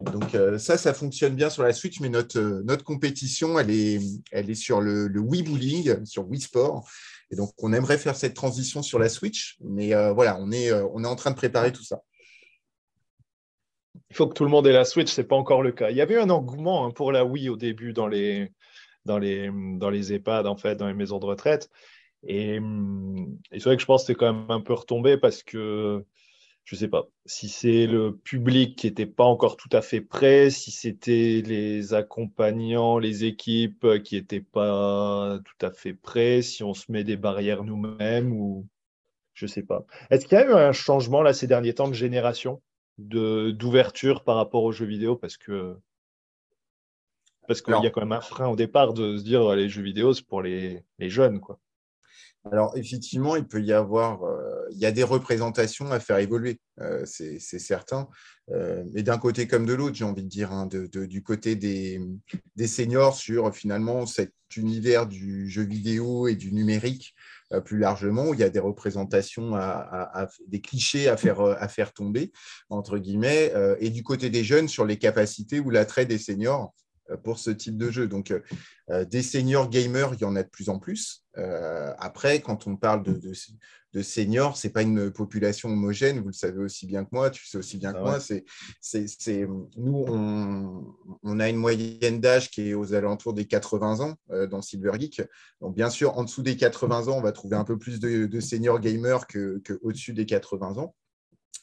Donc, 0.00 0.34
euh, 0.34 0.58
ça, 0.58 0.78
ça 0.78 0.94
fonctionne 0.94 1.34
bien 1.34 1.50
sur 1.50 1.62
la 1.62 1.72
Switch, 1.72 2.00
mais 2.00 2.08
notre, 2.08 2.38
euh, 2.38 2.62
notre 2.64 2.84
compétition, 2.84 3.58
elle 3.58 3.70
est, 3.70 4.00
elle 4.30 4.48
est 4.48 4.54
sur 4.54 4.80
le, 4.80 5.08
le 5.08 5.20
Wii 5.20 5.42
Bowling, 5.42 6.04
sur 6.06 6.26
Wii 6.28 6.40
Sport. 6.40 6.88
Et 7.30 7.36
donc, 7.36 7.52
on 7.58 7.72
aimerait 7.72 7.98
faire 7.98 8.16
cette 8.16 8.34
transition 8.34 8.82
sur 8.82 8.98
la 8.98 9.08
Switch, 9.08 9.58
mais 9.60 9.92
voilà, 10.12 10.38
on 10.40 10.52
est, 10.52 10.72
on 10.72 11.02
est 11.02 11.08
en 11.08 11.16
train 11.16 11.30
de 11.30 11.36
préparer 11.36 11.72
tout 11.72 11.82
ça. 11.82 12.00
Il 14.14 14.16
faut 14.16 14.28
que 14.28 14.34
tout 14.34 14.44
le 14.44 14.50
monde 14.50 14.68
ait 14.68 14.72
la 14.72 14.84
Switch, 14.84 15.10
c'est 15.10 15.26
pas 15.26 15.34
encore 15.34 15.60
le 15.60 15.72
cas. 15.72 15.90
Il 15.90 15.96
y 15.96 16.00
avait 16.00 16.16
un 16.16 16.30
engouement 16.30 16.86
hein, 16.86 16.92
pour 16.92 17.10
la 17.10 17.24
Wii 17.24 17.48
au 17.48 17.56
début 17.56 17.92
dans 17.92 18.06
les, 18.06 18.52
dans 19.04 19.18
les, 19.18 19.50
dans 19.52 19.90
les 19.90 20.12
EHPAD, 20.12 20.46
en 20.46 20.56
fait, 20.56 20.76
dans 20.76 20.86
les 20.86 20.94
maisons 20.94 21.18
de 21.18 21.26
retraite. 21.26 21.68
Et, 22.22 22.60
c'est 23.50 23.64
vrai 23.64 23.74
que 23.74 23.82
je 23.82 23.86
pense 23.86 24.02
que 24.02 24.06
c'est 24.06 24.14
quand 24.14 24.32
même 24.32 24.50
un 24.50 24.60
peu 24.60 24.72
retombé 24.72 25.16
parce 25.18 25.42
que 25.42 26.04
je 26.62 26.76
sais 26.76 26.86
pas 26.86 27.08
si 27.26 27.48
c'est 27.48 27.88
le 27.88 28.16
public 28.16 28.78
qui 28.78 28.86
n'était 28.86 29.04
pas 29.04 29.24
encore 29.24 29.56
tout 29.56 29.68
à 29.72 29.82
fait 29.82 30.00
prêt, 30.00 30.48
si 30.48 30.70
c'était 30.70 31.42
les 31.44 31.92
accompagnants, 31.92 32.98
les 32.98 33.24
équipes 33.24 34.00
qui 34.04 34.14
n'étaient 34.14 34.40
pas 34.40 35.40
tout 35.44 35.66
à 35.66 35.72
fait 35.72 35.92
prêts, 35.92 36.40
si 36.40 36.62
on 36.62 36.72
se 36.72 36.92
met 36.92 37.02
des 37.02 37.16
barrières 37.16 37.64
nous-mêmes 37.64 38.32
ou 38.32 38.64
je 39.32 39.46
sais 39.48 39.64
pas. 39.64 39.84
Est-ce 40.10 40.24
qu'il 40.24 40.38
y 40.38 40.40
a 40.40 40.46
eu 40.46 40.52
un 40.52 40.70
changement 40.70 41.20
là 41.20 41.34
ces 41.34 41.48
derniers 41.48 41.74
temps 41.74 41.88
de 41.88 41.94
génération? 41.94 42.62
D'ouverture 42.98 44.22
par 44.24 44.36
rapport 44.36 44.62
aux 44.62 44.72
jeux 44.72 44.86
vidéo 44.86 45.16
parce 45.16 45.36
que 45.36 45.76
parce 47.46 47.60
qu'il 47.60 47.74
y 47.74 47.86
a 47.86 47.90
quand 47.90 48.00
même 48.00 48.12
un 48.12 48.20
frein 48.20 48.48
au 48.48 48.56
départ 48.56 48.94
de 48.94 49.18
se 49.18 49.22
dire 49.22 49.54
les 49.54 49.68
jeux 49.68 49.82
vidéo 49.82 50.14
c'est 50.14 50.26
pour 50.26 50.42
les, 50.42 50.84
les 50.98 51.10
jeunes 51.10 51.40
quoi. 51.40 51.58
Alors, 52.52 52.76
effectivement, 52.76 53.36
il 53.36 53.46
peut 53.46 53.62
y 53.62 53.72
avoir, 53.72 54.22
euh, 54.24 54.66
il 54.70 54.78
y 54.78 54.84
a 54.84 54.92
des 54.92 55.02
représentations 55.02 55.90
à 55.90 55.98
faire 55.98 56.18
évoluer, 56.18 56.60
euh, 56.80 57.02
c'est 57.06 57.38
certain. 57.38 58.06
Euh, 58.50 58.84
mais 58.92 59.02
d'un 59.02 59.16
côté 59.16 59.48
comme 59.48 59.64
de 59.64 59.72
l'autre, 59.72 59.94
j'ai 59.94 60.04
envie 60.04 60.22
de 60.22 60.28
dire, 60.28 60.52
hein, 60.52 60.68
du 60.68 61.22
côté 61.22 61.56
des, 61.56 62.00
seniors 62.66 63.16
sur 63.16 63.54
finalement 63.54 64.04
cet 64.04 64.34
univers 64.56 65.06
du 65.06 65.48
jeu 65.48 65.62
vidéo 65.62 66.28
et 66.28 66.36
du 66.36 66.52
numérique 66.52 67.14
plus 67.64 67.78
largement, 67.78 68.28
où 68.28 68.34
il 68.34 68.40
y 68.40 68.44
a 68.44 68.50
des 68.50 68.58
représentations, 68.58 69.54
à, 69.54 70.28
des 70.46 70.60
clichés 70.60 71.08
à 71.08 71.16
faire, 71.16 71.40
à 71.40 71.68
faire 71.68 71.92
tomber, 71.92 72.32
entre 72.68 72.98
guillemets, 72.98 73.52
et 73.80 73.90
du 73.90 74.02
côté 74.02 74.30
des 74.30 74.44
jeunes 74.44 74.68
sur 74.68 74.84
les 74.84 74.98
capacités 74.98 75.60
ou 75.60 75.70
l'attrait 75.70 76.06
des 76.06 76.18
seniors 76.18 76.72
euh, 77.10 77.16
pour 77.16 77.38
ce 77.38 77.50
type 77.50 77.76
de 77.76 77.90
jeu. 77.90 78.08
Donc, 78.08 78.30
euh, 78.30 78.40
euh, 78.90 79.04
des 79.04 79.22
seniors 79.22 79.68
gamers, 79.68 80.14
il 80.14 80.20
y 80.20 80.24
en 80.24 80.36
a 80.36 80.42
de 80.42 80.48
plus 80.48 80.68
en 80.68 80.78
plus. 80.78 81.23
Après, 81.98 82.40
quand 82.40 82.66
on 82.66 82.76
parle 82.76 83.02
de, 83.02 83.20
de, 83.92 84.02
seniors, 84.02 84.56
ce 84.56 84.66
n'est 84.66 84.72
pas 84.72 84.82
une 84.82 85.10
population 85.10 85.68
homogène, 85.68 86.20
vous 86.20 86.28
le 86.28 86.32
savez 86.32 86.58
aussi 86.58 86.86
bien 86.86 87.04
que 87.04 87.10
moi, 87.12 87.30
tu 87.30 87.46
sais 87.46 87.58
aussi 87.58 87.76
bien 87.76 87.92
que 87.92 87.98
ah 87.98 88.02
moi. 88.02 88.20
C'est, 88.20 88.44
c'est, 88.80 89.46
nous, 89.76 90.04
on, 90.08 90.96
on, 91.22 91.40
a 91.40 91.48
une 91.48 91.56
moyenne 91.56 92.20
d'âge 92.20 92.50
qui 92.50 92.70
est 92.70 92.74
aux 92.74 92.94
alentours 92.94 93.34
des 93.34 93.46
80 93.46 94.00
ans 94.00 94.16
dans 94.48 94.62
Silver 94.62 94.92
Geek. 94.98 95.22
Donc, 95.60 95.74
bien 95.74 95.90
sûr, 95.90 96.16
en 96.18 96.24
dessous 96.24 96.42
des 96.42 96.56
80 96.56 97.08
ans, 97.08 97.18
on 97.18 97.22
va 97.22 97.32
trouver 97.32 97.56
un 97.56 97.64
peu 97.64 97.78
plus 97.78 98.00
de, 98.00 98.26
de 98.26 98.40
seniors 98.40 98.80
gamers 98.80 99.26
qu'au-dessus 99.26 100.12
des 100.12 100.26
80 100.26 100.78
ans. 100.78 100.94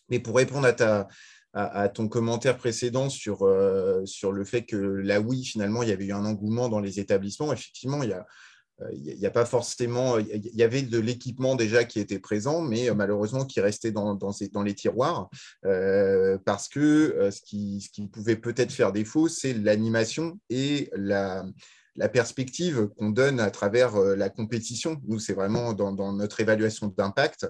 Mais 0.10 0.20
pour 0.20 0.36
répondre 0.36 0.68
à 0.68 0.74
ta, 0.74 1.08
à, 1.54 1.90
ton 1.90 2.08
commentaire 2.08 2.58
précédent 2.58 3.10
sur, 3.10 3.44
euh, 3.44 4.06
sur 4.06 4.32
le 4.32 4.46
fait 4.46 4.64
que 4.64 4.78
la 4.78 5.20
Wii, 5.20 5.44
finalement, 5.44 5.84
il 5.84 5.90
y 5.90 5.92
avait 5.92 6.06
eu 6.06 6.14
un 6.14 6.26
engouement 6.26 6.70
dans 6.70 6.80
les 6.80 7.00
établissements. 7.00 7.52
Effectivement, 7.52 8.04
il 8.04 8.10
y 8.10 8.14
a, 8.14 8.20
euh, 8.20 8.24
il 8.94 9.18
n'y 9.18 9.26
a 9.26 9.32
pas 9.32 9.46
forcément. 9.46 10.18
Il 10.18 10.56
y 10.56 10.64
avait 10.64 10.82
de 10.82 11.00
l'équipement 11.00 11.56
déjà 11.56 11.84
qui 11.84 12.00
était 12.00 12.20
présent, 12.20 12.62
mais 12.62 12.90
euh, 12.90 12.94
malheureusement 12.94 13.46
qui 13.46 13.62
restait 13.62 13.92
dans, 13.92 14.18
les 14.64 14.76
tiroirs, 14.76 15.30
parce 16.46 16.68
que 16.68 17.30
ce, 17.32 17.42
qui, 17.42 18.10
pouvait 18.12 18.36
peut-être 18.36 18.72
faire 18.72 18.92
défaut, 18.92 19.28
c'est 19.28 19.54
l'animation 19.54 20.40
et 20.50 20.90
la, 20.96 21.46
perspective 22.14 22.88
qu'on 22.98 23.10
donne 23.10 23.40
à 23.40 23.52
travers 23.52 23.96
euh, 23.96 24.16
la 24.16 24.30
compétition. 24.30 25.02
Nous, 25.08 25.20
c'est 25.20 25.34
vraiment 25.34 25.74
dans, 25.74 26.14
notre 26.14 26.40
évaluation 26.40 26.88
d'impact. 26.88 27.48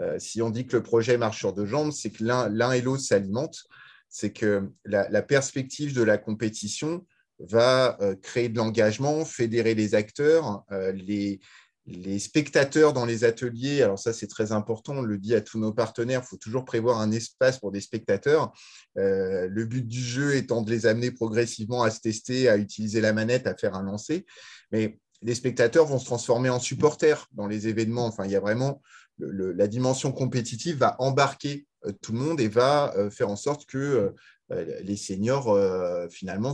Euh, 0.00 0.16
si 0.18 0.40
on 0.42 0.50
dit 0.50 0.66
que 0.66 0.76
le 0.76 0.82
projet 0.82 1.16
marche 1.16 1.38
sur 1.38 1.52
deux 1.52 1.66
jambes, 1.66 1.90
c'est 1.92 2.10
que 2.10 2.22
l'un 2.22 2.72
et 2.72 2.80
l'autre 2.80 3.02
s'alimentent. 3.02 3.64
C'est 4.08 4.32
que 4.32 4.70
la, 4.84 5.22
perspective 5.22 5.94
de 5.94 6.02
la 6.02 6.16
compétition 6.16 7.04
va 7.38 7.96
euh, 8.00 8.14
créer 8.14 8.48
de 8.48 8.56
l'engagement, 8.56 9.24
fédérer 9.24 9.74
les 9.74 9.94
acteurs, 9.94 10.64
les, 10.94 11.40
les 11.88 12.18
spectateurs 12.18 12.92
dans 12.92 13.06
les 13.06 13.24
ateliers, 13.24 13.82
alors 13.82 13.98
ça 13.98 14.12
c'est 14.12 14.26
très 14.26 14.52
important, 14.52 14.94
on 14.96 15.02
le 15.02 15.18
dit 15.18 15.34
à 15.34 15.40
tous 15.40 15.58
nos 15.58 15.72
partenaires, 15.72 16.20
il 16.24 16.28
faut 16.28 16.36
toujours 16.36 16.64
prévoir 16.64 17.00
un 17.00 17.10
espace 17.10 17.58
pour 17.58 17.72
des 17.72 17.80
spectateurs. 17.80 18.52
Euh, 18.98 19.48
le 19.50 19.64
but 19.64 19.86
du 19.86 20.00
jeu 20.00 20.36
étant 20.36 20.62
de 20.62 20.70
les 20.70 20.86
amener 20.86 21.10
progressivement 21.10 21.82
à 21.82 21.90
se 21.90 22.00
tester, 22.00 22.48
à 22.48 22.58
utiliser 22.58 23.00
la 23.00 23.12
manette, 23.12 23.46
à 23.46 23.56
faire 23.56 23.74
un 23.74 23.82
lancer. 23.82 24.26
Mais 24.70 24.98
les 25.22 25.34
spectateurs 25.34 25.86
vont 25.86 25.98
se 25.98 26.04
transformer 26.04 26.50
en 26.50 26.60
supporters 26.60 27.26
dans 27.32 27.46
les 27.46 27.68
événements. 27.68 28.06
Enfin, 28.06 28.24
il 28.26 28.30
y 28.30 28.36
a 28.36 28.40
vraiment 28.40 28.82
la 29.20 29.66
dimension 29.66 30.12
compétitive 30.12 30.76
va 30.76 30.96
embarquer 31.00 31.66
euh, 31.86 31.92
tout 32.02 32.12
le 32.12 32.18
monde 32.18 32.40
et 32.40 32.48
va 32.48 32.94
euh, 32.96 33.10
faire 33.10 33.28
en 33.28 33.36
sorte 33.36 33.66
que 33.66 33.78
euh, 33.78 34.10
les 34.50 34.96
seniors, 34.96 35.48
euh, 35.48 36.08
finalement, 36.08 36.52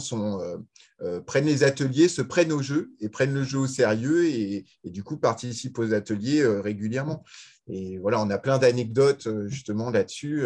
euh, 1.03 1.21
prennent 1.21 1.47
les 1.47 1.63
ateliers, 1.63 2.09
se 2.09 2.23
prennent 2.23 2.53
au 2.53 2.63
jeu 2.63 2.93
et 3.01 3.09
prennent 3.09 3.35
le 3.35 3.45
jeu 3.45 3.59
au 3.59 3.67
sérieux 3.67 4.27
et, 4.27 4.65
du 4.85 5.03
coup 5.03 5.17
participent 5.17 5.79
aux 5.79 5.93
ateliers 5.93 6.45
régulièrement. 6.47 7.25
Et 7.69 7.99
voilà, 7.99 8.21
on 8.21 8.31
a 8.31 8.39
plein 8.39 8.59
d'anecdotes 8.59 9.29
justement 9.47 9.91
là-dessus. 9.91 10.45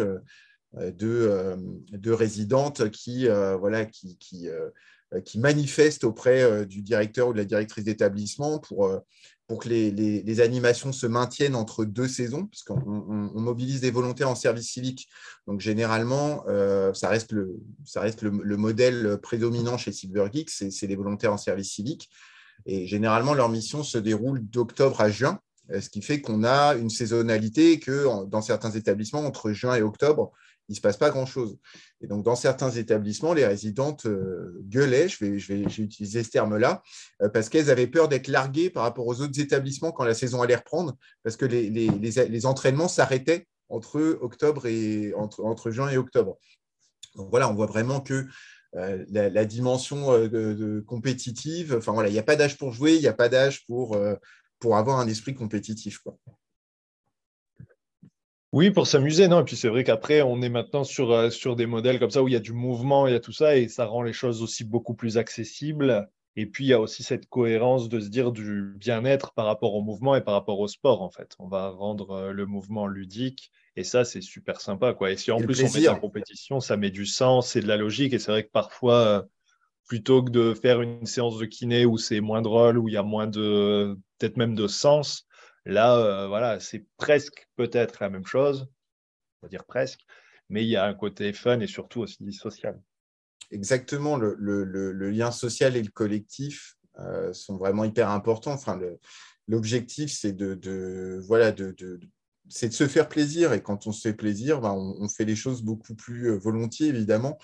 De, 0.73 2.11
résidentes 2.11 2.91
qui, 2.91 3.27
voilà, 3.27 3.85
qui, 3.85 4.17
qui 4.17 5.39
manifestent 5.39 6.03
auprès 6.03 6.65
du 6.67 6.83
directeur 6.83 7.29
ou 7.29 7.33
de 7.33 7.39
la 7.39 7.45
directrice 7.45 7.83
d'établissement 7.83 8.59
pour, 8.59 9.01
pour 9.49 9.57
que 9.57 9.67
les, 9.67 10.41
animations 10.41 10.91
se 10.91 11.07
maintiennent 11.07 11.55
entre 11.55 11.83
deux 11.83 12.07
saisons, 12.07 12.45
parce 12.45 12.61
qu'on 12.61 13.31
mobilise 13.33 13.81
des 13.81 13.89
volontaires 13.89 14.29
en 14.29 14.35
service 14.35 14.69
civique. 14.69 15.09
Donc, 15.47 15.59
généralement, 15.59 16.43
euh, 16.47 16.93
ça 16.93 17.09
reste, 17.09 17.31
le, 17.31 18.57
modèle 18.57 19.17
prédominant 19.23 19.75
chez 19.75 19.91
Silver 19.91 20.27
Geek, 20.31 20.51
c'est 20.51 20.85
les 20.85 20.95
volontaires 20.95 21.33
en 21.33 21.37
service 21.37 21.71
civique. 21.71 22.11
Et 22.67 22.85
généralement, 22.85 23.33
leur 23.33 23.49
mission 23.49 23.81
se 23.81 23.97
déroule 23.97 24.47
d'octobre 24.47 25.01
à 25.01 25.09
juin, 25.09 25.39
ce 25.79 25.89
qui 25.89 26.01
fait 26.01 26.21
qu'on 26.21 26.43
a 26.43 26.75
une 26.75 26.89
saisonnalité 26.89 27.79
que 27.79 28.25
dans 28.25 28.41
certains 28.41 28.71
établissements, 28.71 29.25
entre 29.25 29.51
juin 29.51 29.75
et 29.75 29.81
octobre, 29.81 30.31
il 30.69 30.73
ne 30.73 30.75
se 30.75 30.81
passe 30.81 30.97
pas 30.97 31.09
grand-chose. 31.09 31.57
Et 32.01 32.07
donc, 32.07 32.23
dans 32.23 32.35
certains 32.35 32.69
établissements, 32.69 33.33
les 33.33 33.45
résidentes 33.45 34.05
euh, 34.05 34.61
gueulaient, 34.61 35.09
je 35.09 35.25
vais, 35.25 35.39
je 35.39 35.53
vais, 35.53 35.61
utiliser 35.61 36.23
ce 36.23 36.29
terme-là, 36.29 36.83
euh, 37.23 37.29
parce 37.29 37.49
qu'elles 37.49 37.71
avaient 37.71 37.87
peur 37.87 38.07
d'être 38.07 38.27
larguées 38.27 38.69
par 38.69 38.83
rapport 38.83 39.07
aux 39.07 39.19
autres 39.21 39.39
établissements 39.39 39.91
quand 39.91 40.03
la 40.03 40.13
saison 40.13 40.43
allait 40.43 40.55
reprendre, 40.55 40.95
parce 41.23 41.35
que 41.35 41.45
les, 41.45 42.45
entraînements 42.45 42.87
s'arrêtaient 42.87 43.47
entre 43.67 43.99
octobre 44.21 44.67
et 44.67 45.13
entre, 45.15 45.71
juin 45.71 45.89
et 45.89 45.97
octobre. 45.97 46.37
Donc 47.15 47.29
voilà, 47.31 47.49
on 47.49 47.55
voit 47.55 47.65
vraiment 47.65 47.99
que 47.99 48.27
euh, 48.75 49.03
la, 49.09 49.45
dimension 49.45 50.29
compétitive, 50.85 51.75
enfin 51.77 51.91
voilà, 51.91 52.09
il 52.09 52.13
n'y 52.13 52.19
a 52.19 52.23
pas 52.23 52.35
d'âge 52.35 52.57
pour 52.57 52.71
jouer, 52.71 52.95
il 52.95 53.01
n'y 53.01 53.07
a 53.07 53.13
pas 53.13 53.29
d'âge 53.29 53.65
pour, 53.65 53.97
pour 54.59 54.77
avoir 54.77 54.99
un 54.99 55.07
esprit 55.07 55.33
compétitif. 55.33 55.99
Quoi. 55.99 56.17
Oui, 58.51 58.71
pour 58.71 58.87
s'amuser, 58.87 59.27
non? 59.27 59.41
Et 59.41 59.43
puis 59.43 59.55
c'est 59.55 59.67
vrai 59.67 59.83
qu'après, 59.83 60.21
on 60.23 60.41
est 60.41 60.49
maintenant 60.49 60.83
sur, 60.83 61.11
euh, 61.11 61.29
sur 61.29 61.55
des 61.55 61.67
modèles 61.67 61.99
comme 61.99 62.09
ça 62.09 62.23
où 62.23 62.27
il 62.27 62.33
y 62.33 62.37
a 62.37 62.39
du 62.39 62.53
mouvement, 62.53 63.05
il 63.05 63.13
y 63.13 63.15
a 63.15 63.19
tout 63.19 63.31
ça, 63.31 63.55
et 63.55 63.67
ça 63.67 63.85
rend 63.85 64.01
les 64.01 64.13
choses 64.13 64.41
aussi 64.41 64.63
beaucoup 64.63 64.95
plus 64.95 65.17
accessibles. 65.17 66.09
Et 66.35 66.45
puis 66.45 66.65
il 66.65 66.67
y 66.69 66.73
a 66.73 66.79
aussi 66.79 67.03
cette 67.03 67.27
cohérence 67.27 67.89
de 67.89 67.99
se 67.99 68.07
dire 68.07 68.31
du 68.31 68.73
bien-être 68.77 69.33
par 69.33 69.45
rapport 69.45 69.75
au 69.75 69.81
mouvement 69.81 70.15
et 70.15 70.21
par 70.21 70.33
rapport 70.33 70.59
au 70.59 70.67
sport, 70.67 71.01
en 71.03 71.11
fait. 71.11 71.35
On 71.37 71.47
va 71.47 71.69
rendre 71.69 72.11
euh, 72.11 72.31
le 72.31 72.45
mouvement 72.47 72.87
ludique, 72.87 73.51
et 73.75 73.83
ça, 73.83 74.03
c'est 74.03 74.21
super 74.21 74.61
sympa, 74.61 74.93
quoi. 74.93 75.11
Et 75.11 75.17
si 75.17 75.31
en 75.31 75.37
plus 75.39 75.63
on 75.63 75.79
met 75.79 75.87
en 75.87 75.99
compétition, 75.99 76.59
ça 76.59 76.75
met 76.75 76.89
du 76.89 77.05
sens 77.05 77.55
et 77.55 77.61
de 77.61 77.67
la 77.67 77.77
logique. 77.77 78.13
Et 78.13 78.19
c'est 78.19 78.31
vrai 78.31 78.43
que 78.43 78.51
parfois, 78.51 78.95
euh, 78.95 79.21
plutôt 79.89 80.23
que 80.23 80.31
de 80.31 80.53
faire 80.53 80.81
une 80.81 81.05
séance 81.05 81.37
de 81.37 81.45
kiné 81.45 81.85
où 81.85 81.97
c'est 81.97 82.21
moins 82.21 82.41
drôle, 82.41 82.77
où 82.77 82.87
il 82.87 82.93
y 82.93 82.97
a 82.97 83.03
moins 83.03 83.27
de, 83.27 83.97
peut-être 84.17 84.37
même 84.37 84.55
de 84.55 84.67
sens, 84.67 85.27
Là, 85.65 85.97
euh, 85.97 86.27
voilà, 86.27 86.59
c'est 86.59 86.85
presque 86.97 87.47
peut-être 87.55 87.99
la 88.01 88.09
même 88.09 88.25
chose, 88.25 88.67
on 89.41 89.45
va 89.45 89.49
dire 89.49 89.65
presque, 89.65 90.01
mais 90.49 90.63
il 90.63 90.69
y 90.69 90.75
a 90.75 90.85
un 90.85 90.93
côté 90.93 91.33
fun 91.33 91.59
et 91.59 91.67
surtout 91.67 92.01
aussi 92.01 92.31
social. 92.33 92.81
Exactement, 93.51 94.17
le, 94.17 94.33
lien 95.11 95.31
social 95.31 95.75
et 95.75 95.83
le 95.83 95.91
collectif 95.91 96.75
euh, 96.99 97.33
sont 97.33 97.57
vraiment 97.57 97.83
hyper 97.83 98.09
importants. 98.09 98.53
Enfin, 98.53 98.79
l'objectif, 99.47 100.11
c'est 100.11 100.33
de, 100.33 101.19
voilà, 101.27 101.51
de, 101.51 101.75
c'est 102.47 102.69
de 102.69 102.73
se 102.73 102.87
faire 102.87 103.09
plaisir. 103.09 103.53
Et 103.53 103.61
quand 103.61 103.85
on 103.85 103.91
se 103.91 104.01
fait 104.01 104.13
plaisir, 104.13 104.61
ben, 104.61 104.73
on, 104.73 105.07
fait 105.07 105.25
les 105.25 105.35
choses 105.35 105.61
beaucoup 105.61 105.95
plus 105.95 106.31
euh, 106.31 106.37
volontiers, 106.37 106.87
évidemment. 106.87 107.37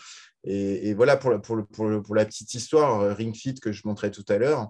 Et, 0.45 0.93
voilà, 0.93 1.17
pour, 1.17 1.31
la 1.31 2.25
petite 2.25 2.53
histoire, 2.53 3.15
Ring 3.15 3.35
Fit 3.35 3.55
que 3.55 3.71
je 3.71 3.81
montrais 3.85 4.11
tout 4.11 4.25
à 4.29 4.37
l'heure, 4.37 4.69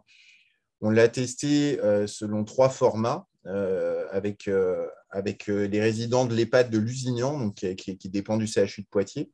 on 0.81 0.89
l'a 0.89 1.07
testé 1.09 1.77
selon 2.07 2.43
trois 2.43 2.69
formats. 2.69 3.27
Euh, 3.47 4.07
avec, 4.11 4.47
euh, 4.47 4.87
euh, 5.13 5.67
les 5.67 5.79
résidents 5.79 6.25
de 6.25 6.33
l'EHPAD 6.33 6.71
de 6.71 6.79
Lusignan, 6.79 7.51
qui, 7.51 7.75
qui, 7.75 8.09
dépend 8.09 8.37
du 8.37 8.47
CHU 8.47 8.81
de 8.81 8.87
Poitiers. 8.89 9.29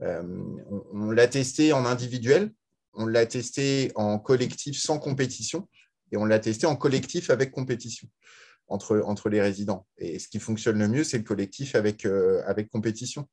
on, 0.00 1.10
l'a 1.12 1.28
testé 1.28 1.72
en 1.72 1.84
individuel, 1.84 2.52
on 2.94 3.06
l'a 3.06 3.26
testé 3.26 3.92
en 3.94 4.18
collectif 4.18 4.76
sans 4.76 4.98
compétition 4.98 5.68
et 6.10 6.16
on 6.16 6.24
l'a 6.24 6.40
testé 6.40 6.66
en 6.66 6.74
collectif 6.74 7.30
avec 7.30 7.52
compétition 7.52 8.08
entre, 8.66 9.28
les 9.28 9.40
résidents. 9.40 9.86
Et 9.98 10.18
ce 10.18 10.26
qui 10.26 10.40
fonctionne 10.40 10.78
le 10.78 10.88
mieux, 10.88 11.04
c'est 11.04 11.18
le 11.18 11.24
collectif 11.24 11.76
avec 11.76 12.06
compétition. 12.72 13.28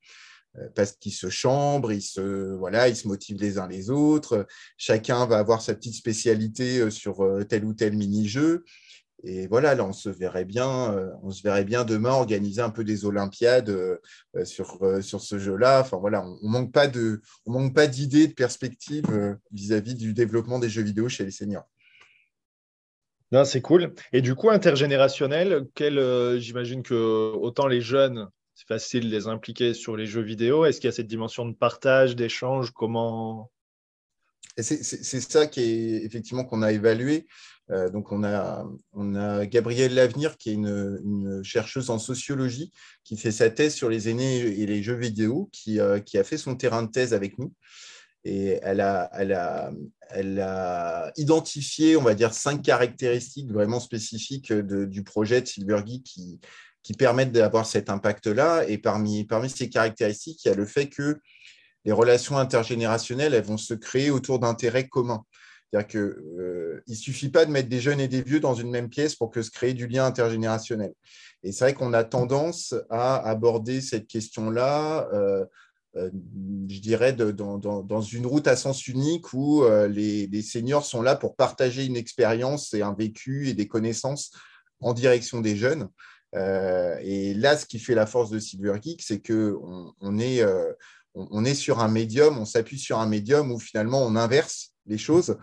Parce 0.75 0.93
qu'ils 0.93 1.13
se 1.13 1.29
chambrent, 1.29 1.93
ils 1.93 2.01
se, 2.01 2.55
voilà, 2.55 2.89
ils 2.89 2.95
se 2.95 3.07
motivent 3.07 3.39
les 3.39 3.57
uns 3.57 3.67
les 3.67 3.89
autres. 3.89 4.45
Chacun 4.77 5.25
va 5.25 5.37
avoir 5.37 5.61
sa 5.61 5.73
petite 5.73 5.95
spécialité 5.95 6.91
sur 6.91 7.25
tel 7.47 7.65
ou 7.65 7.73
tel 7.73 7.95
mini-jeu. 7.95 8.63
Et 9.23 9.47
voilà, 9.47 9.75
là, 9.75 9.85
on 9.85 9.93
se 9.93 10.09
verrait 10.09 10.45
bien, 10.45 10.93
euh, 10.93 11.11
on 11.21 11.29
se 11.29 11.43
verrait 11.43 11.63
bien 11.63 11.85
demain 11.85 12.11
organiser 12.11 12.61
un 12.61 12.71
peu 12.71 12.83
des 12.83 13.05
Olympiades 13.05 13.69
euh, 13.69 13.97
euh, 14.35 14.45
sur, 14.45 14.79
sur 15.01 15.21
ce 15.21 15.37
jeu-là. 15.37 15.81
Enfin 15.81 15.97
voilà, 15.97 16.25
on, 16.25 16.39
ne 16.41 16.49
manque 16.49 16.71
pas 16.71 16.87
on 17.45 17.51
manque 17.51 17.75
pas 17.75 17.87
d'idées, 17.87 18.27
de 18.27 18.33
perspectives 18.33 19.37
vis-à-vis 19.51 19.95
du 19.95 20.13
développement 20.13 20.59
des 20.59 20.69
jeux 20.69 20.81
vidéo 20.81 21.07
chez 21.07 21.23
les 21.23 21.31
seniors. 21.31 21.67
Non, 23.31 23.45
c'est 23.45 23.61
cool. 23.61 23.93
Et 24.11 24.21
du 24.21 24.35
coup, 24.35 24.49
intergénérationnel, 24.49 25.67
j'imagine 26.37 26.83
que 26.83 27.31
autant 27.35 27.67
les 27.67 27.79
jeunes, 27.79 28.27
c'est 28.53 28.67
facile 28.67 29.09
de 29.09 29.15
les 29.15 29.27
impliquer 29.27 29.73
sur 29.73 29.95
les 29.95 30.05
jeux 30.05 30.21
vidéo. 30.21 30.65
Est-ce 30.65 30.79
qu'il 30.79 30.87
y 30.87 30.93
a 30.93 30.95
cette 30.95 31.07
dimension 31.07 31.45
de 31.45 31.55
partage, 31.55 32.15
d'échange? 32.15 32.71
Comment? 32.71 33.49
C'est 34.57 35.21
ça 35.21 35.47
qui 35.47 35.61
est 35.61 36.03
effectivement 36.03 36.43
qu'on 36.43 36.61
a 36.61 36.71
évalué. 36.71 37.25
Euh, 37.69 37.89
donc, 37.89 38.11
on 38.11 38.23
a, 38.23 38.65
on 38.91 39.15
a 39.15 39.45
Gabrielle 39.45 39.95
Lavenir, 39.95 40.37
qui 40.37 40.49
est 40.49 40.53
une, 40.53 41.41
chercheuse 41.43 41.89
en 41.89 41.99
sociologie, 41.99 42.71
qui 43.03 43.15
fait 43.15 43.31
sa 43.31 43.49
thèse 43.49 43.73
sur 43.73 43.89
les 43.89 44.09
aînés 44.09 44.39
et 44.39 44.65
les 44.65 44.83
jeux 44.83 44.95
vidéo, 44.95 45.49
qui, 45.53 45.79
euh, 45.79 45.99
qui 45.99 46.17
a 46.17 46.23
fait 46.23 46.37
son 46.37 46.55
terrain 46.55 46.83
de 46.83 46.91
thèse 46.91 47.13
avec 47.13 47.39
nous. 47.39 47.53
Et 48.23 48.59
elle 48.61 48.81
a, 48.81 49.09
elle, 49.13 49.33
a, 49.33 49.71
elle 50.09 50.39
a 50.39 51.11
identifié, 51.15 51.95
on 51.95 52.03
va 52.03 52.13
dire, 52.13 52.33
cinq 52.33 52.61
caractéristiques 52.61 53.51
vraiment 53.51 53.79
spécifiques 53.79 54.53
du 54.53 55.03
projet 55.03 55.41
de 55.41 55.47
Silvergy 55.47 56.03
qui, 56.03 56.39
qui 56.83 56.93
permettent 56.93 57.31
d'avoir 57.31 57.65
cet 57.65 57.89
impact-là. 57.89 58.67
Et 58.67 58.77
parmi, 58.77 59.25
parmi 59.25 59.49
ces 59.49 59.69
caractéristiques, 59.69 60.43
il 60.45 60.49
y 60.49 60.51
a 60.51 60.55
le 60.55 60.65
fait 60.65 60.87
que 60.87 61.19
les 61.85 61.91
relations 61.91 62.37
intergénérationnelles, 62.37 63.33
elles 63.33 63.43
vont 63.43 63.57
se 63.57 63.73
créer 63.73 64.11
autour 64.11 64.39
d'intérêts 64.39 64.87
communs. 64.87 65.23
C'est-à-dire 65.71 65.87
qu'il 65.87 65.99
euh, 65.99 66.83
ne 66.87 66.95
suffit 66.95 67.29
pas 67.29 67.45
de 67.45 67.51
mettre 67.51 67.69
des 67.69 67.79
jeunes 67.79 68.01
et 68.01 68.07
des 68.07 68.21
vieux 68.21 68.39
dans 68.39 68.55
une 68.55 68.69
même 68.69 68.89
pièce 68.89 69.15
pour 69.15 69.31
que 69.31 69.41
se 69.41 69.51
crée 69.51 69.73
du 69.73 69.87
lien 69.87 70.05
intergénérationnel. 70.05 70.93
Et 71.43 71.51
c'est 71.51 71.63
vrai 71.63 71.73
qu'on 71.73 71.93
a 71.93 72.03
tendance 72.03 72.75
à 72.89 73.15
aborder 73.27 73.79
cette 73.81 74.07
question-là, 74.07 75.07
euh, 75.13 75.45
euh, 75.95 76.09
je 76.67 76.79
dirais, 76.79 77.13
dans, 77.13 78.01
une 78.01 78.25
route 78.25 78.47
à 78.47 78.55
sens 78.55 78.87
unique 78.87 79.33
où 79.33 79.63
les, 79.87 80.41
seniors 80.41 80.85
sont 80.85 81.01
là 81.01 81.15
pour 81.15 81.35
partager 81.35 81.85
une 81.85 81.97
expérience 81.97 82.73
et 82.73 82.81
un 82.81 82.93
vécu 82.93 83.47
et 83.47 83.53
des 83.53 83.67
connaissances 83.67 84.31
en 84.81 84.93
direction 84.93 85.39
des 85.39 85.55
jeunes. 85.55 85.87
Et 86.33 87.33
là, 87.33 87.57
ce 87.57 87.65
qui 87.65 87.79
fait 87.79 87.95
la 87.95 88.05
force 88.05 88.29
de 88.29 88.39
Silver 88.39 88.75
Geek, 88.81 89.01
c'est 89.01 89.21
qu'on 89.21 89.93
on 89.99 90.19
est, 90.19 90.43
on, 91.13 91.45
est 91.45 91.53
sur 91.53 91.79
un 91.79 91.89
médium, 91.89 92.37
on 92.37 92.45
s'appuie 92.45 92.79
sur 92.79 92.99
un 92.99 93.07
médium 93.07 93.51
où 93.51 93.59
finalement 93.59 94.03
on 94.03 94.15
inverse 94.15 94.71
les 94.85 94.97
choses. 94.97 95.37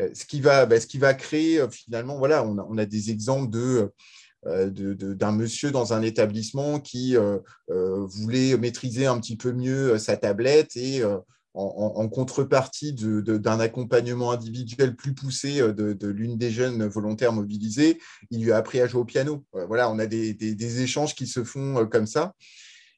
Euh, 0.00 0.10
ce 0.14 0.24
qui 0.24 0.40
va, 0.40 0.66
bah, 0.66 0.80
ce 0.80 0.86
qui 0.86 0.98
va 0.98 1.14
créer 1.14 1.60
euh, 1.60 1.68
finalement, 1.68 2.18
voilà, 2.18 2.44
on 2.44 2.78
a, 2.78 2.86
des 2.86 3.10
exemples 3.10 3.90
euh, 4.46 4.70
d'un 4.70 5.32
monsieur 5.32 5.70
dans 5.70 5.92
un 5.92 6.02
établissement 6.02 6.80
qui 6.80 7.16
voulait 7.68 8.56
maîtriser 8.56 9.06
un 9.06 9.20
petit 9.20 9.36
peu 9.36 9.52
mieux 9.52 9.98
sa 9.98 10.16
tablette 10.16 10.76
et 10.76 11.02
en, 11.54 12.08
contrepartie 12.08 12.94
d'un 12.94 13.60
accompagnement 13.60 14.32
individuel 14.32 14.96
plus 14.96 15.14
poussé 15.14 15.60
de, 15.60 16.08
l'une 16.08 16.38
des 16.38 16.50
jeunes 16.50 16.86
volontaires 16.86 17.32
mobilisées, 17.32 18.00
il 18.30 18.42
lui 18.42 18.52
a 18.52 18.56
appris 18.56 18.80
à 18.80 18.86
jouer 18.86 19.00
au 19.02 19.04
piano. 19.04 19.44
Voilà, 19.52 19.90
on 19.90 19.98
a 19.98 20.06
des, 20.06 20.82
échanges 20.82 21.14
qui 21.14 21.26
se 21.26 21.44
font 21.44 21.86
comme 21.86 22.06
ça. 22.06 22.34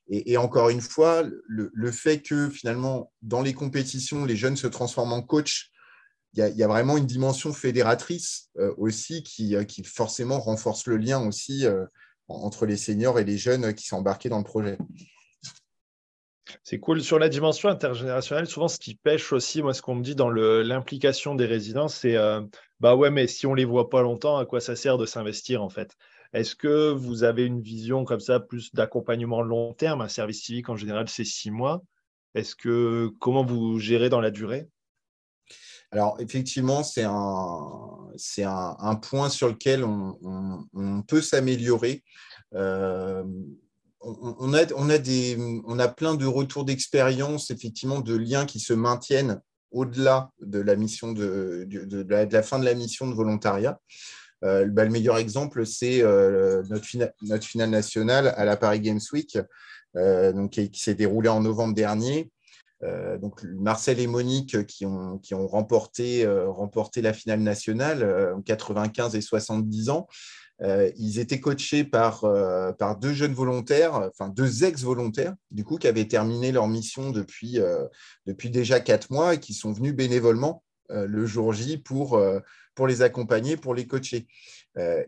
Et, 0.09 0.37
encore 0.37 0.69
une 0.69 0.81
fois, 0.81 1.25
le, 1.49 1.91
fait 1.91 2.21
que 2.21 2.49
finalement, 2.49 3.11
dans 3.23 3.43
les 3.43 3.55
compétitions, 3.55 4.25
les 4.25 4.37
jeunes 4.37 4.57
se 4.57 4.67
transforment 4.67 5.15
en 5.15 5.23
coach 5.23 5.73
il 6.37 6.57
y, 6.57 6.63
a 6.65 6.69
vraiment 6.69 6.97
une 6.97 7.07
dimension 7.07 7.53
fédératrice 7.53 8.51
euh, 8.59 8.75
aussi 8.77 9.23
qui, 9.23 9.55
euh, 9.55 9.65
forcément 9.85 10.41
renforce 10.41 10.87
le 10.87 10.97
lien 10.97 11.25
aussi 11.25 11.65
euh, 11.65 11.85
entre 12.27 12.67
les 12.67 12.77
seniors 12.77 13.21
et 13.21 13.25
les 13.25 13.39
jeunes 13.39 13.73
qui 13.75 13.87
sont 13.87 13.99
embarqués 13.99 14.29
dans 14.29 14.39
le 14.39 14.45
projet. 14.45 14.77
C'est 16.63 16.79
cool. 16.79 17.03
Sur 17.03 17.19
la 17.19 17.29
dimension 17.29 17.69
intergénérationnelle, 17.69 18.47
souvent 18.47 18.69
ce 18.69 18.79
qui 18.79 18.95
pêche 18.95 19.33
aussi, 19.33 19.63
moi 19.63 19.73
ce 19.73 19.83
qu'on 19.83 19.95
me 19.95 20.03
dit 20.03 20.15
dans 20.15 20.31
l'implication 20.31 21.35
des 21.35 21.47
résidents, 21.47 21.89
c'est 21.89 22.17
bah 22.81 22.97
ouais, 22.97 23.11
mais 23.11 23.27
si 23.27 23.47
on 23.47 23.53
ne 23.53 23.57
les 23.57 23.65
voit 23.65 23.89
pas 23.89 24.03
longtemps, 24.03 24.37
à 24.37 24.45
quoi 24.45 24.61
ça 24.61 24.77
sert 24.77 24.99
de 24.99 25.07
s'investir 25.07 25.63
en 25.63 25.71
fait? 25.71 25.97
Est-ce 26.35 26.57
que 26.57 26.91
vous 26.91 27.23
avez 27.23 27.47
une 27.47 27.61
vision 27.61 28.05
comme 28.05 28.21
ça, 28.21 28.41
plus 28.41 28.75
d'accompagnement 28.75 29.41
long 29.41 29.73
terme? 29.73 30.01
Un 30.01 30.09
service 30.09 30.43
civique 30.43 30.69
en 30.69 30.77
général, 30.77 31.09
c'est 31.09 31.25
six 31.25 31.51
mois. 31.51 31.83
Est-ce 32.35 32.57
que 32.57 33.11
comment 33.21 33.45
vous 33.45 33.79
gérez 33.79 34.09
dans 34.09 34.21
la 34.21 34.33
durée? 34.33 34.69
Alors, 35.93 36.17
effectivement, 36.19 36.83
c'est 36.83 37.05
un, 37.05 38.77
un, 38.81 38.97
point 38.97 39.29
sur 39.29 39.47
lequel 39.47 39.85
on, 39.85 41.03
peut 41.07 41.21
s'améliorer. 41.21 42.03
Euh, 42.55 43.23
on, 44.05 45.79
a, 45.79 45.89
plein 45.89 46.15
de 46.15 46.27
retours 46.27 46.65
d'expérience, 46.65 47.51
effectivement, 47.51 48.01
de 48.01 48.15
liens 48.15 48.47
qui 48.47 48.61
se 48.61 48.73
maintiennent 48.73 49.41
au-delà 49.71 50.31
de 50.41 50.61
la 50.61 50.77
de, 50.77 52.43
fin 52.43 52.59
de 52.59 52.65
la 52.65 52.75
mission 52.75 53.09
de 53.09 53.15
volontariat. 53.15 53.81
Euh, 54.45 54.67
bah, 54.67 54.85
le 54.85 54.91
meilleur 54.91 55.17
exemple, 55.17 55.65
c'est 55.67 56.03
euh, 56.03 56.63
notre, 56.69 56.85
finale 57.45 57.71
nationale 57.71 58.29
à 58.37 58.45
la 58.45 58.57
Paris 58.57 58.81
Games 58.81 59.01
Week, 59.13 59.39
donc, 59.95 60.51
qui 60.51 60.81
s'est 60.81 60.95
déroulée 60.95 61.29
en 61.29 61.41
novembre 61.41 61.75
dernier. 61.75 62.31
Euh, 62.85 63.19
Marcel 63.57 64.01
et 64.01 64.07
Monique 64.07 64.67
qui 64.67 64.85
ont, 64.85 65.21
remporté, 65.33 66.25
euh, 66.25 66.51
remporté 66.51 67.03
la 67.03 67.13
finale 67.13 67.41
nationale 67.41 68.03
euh, 68.03 68.37
en 68.37 68.43
95 68.43 69.15
et 69.15 69.21
70 69.21 69.91
ans. 69.91 70.07
Ils 70.61 71.19
étaient 71.19 71.41
coachés 71.41 71.85
par, 71.85 72.25
par 72.79 72.97
deux 72.99 73.13
jeunes 73.13 73.35
volontaires, 73.35 73.95
enfin 73.95 74.29
deux 74.29 74.65
ex-volontaires, 74.65 75.35
du 75.51 75.65
coup, 75.65 75.79
qui 75.79 75.89
avaient 75.89 76.07
terminé 76.07 76.53
leur 76.53 76.69
mission 76.69 77.11
depuis, 77.11 77.59
depuis 78.27 78.51
déjà 78.51 78.81
quatre 78.81 79.11
mois 79.11 79.35
et 79.35 79.41
qui 79.41 79.53
sont 79.53 79.73
venus 79.73 79.95
bénévolement 79.95 80.63
le 80.91 81.27
jour 81.27 81.53
J 81.53 81.79
pour, 81.79 82.21
les 82.87 83.03
accompagner, 83.03 83.57
pour 83.57 83.75
les 83.75 83.87
coacher. 83.87 84.27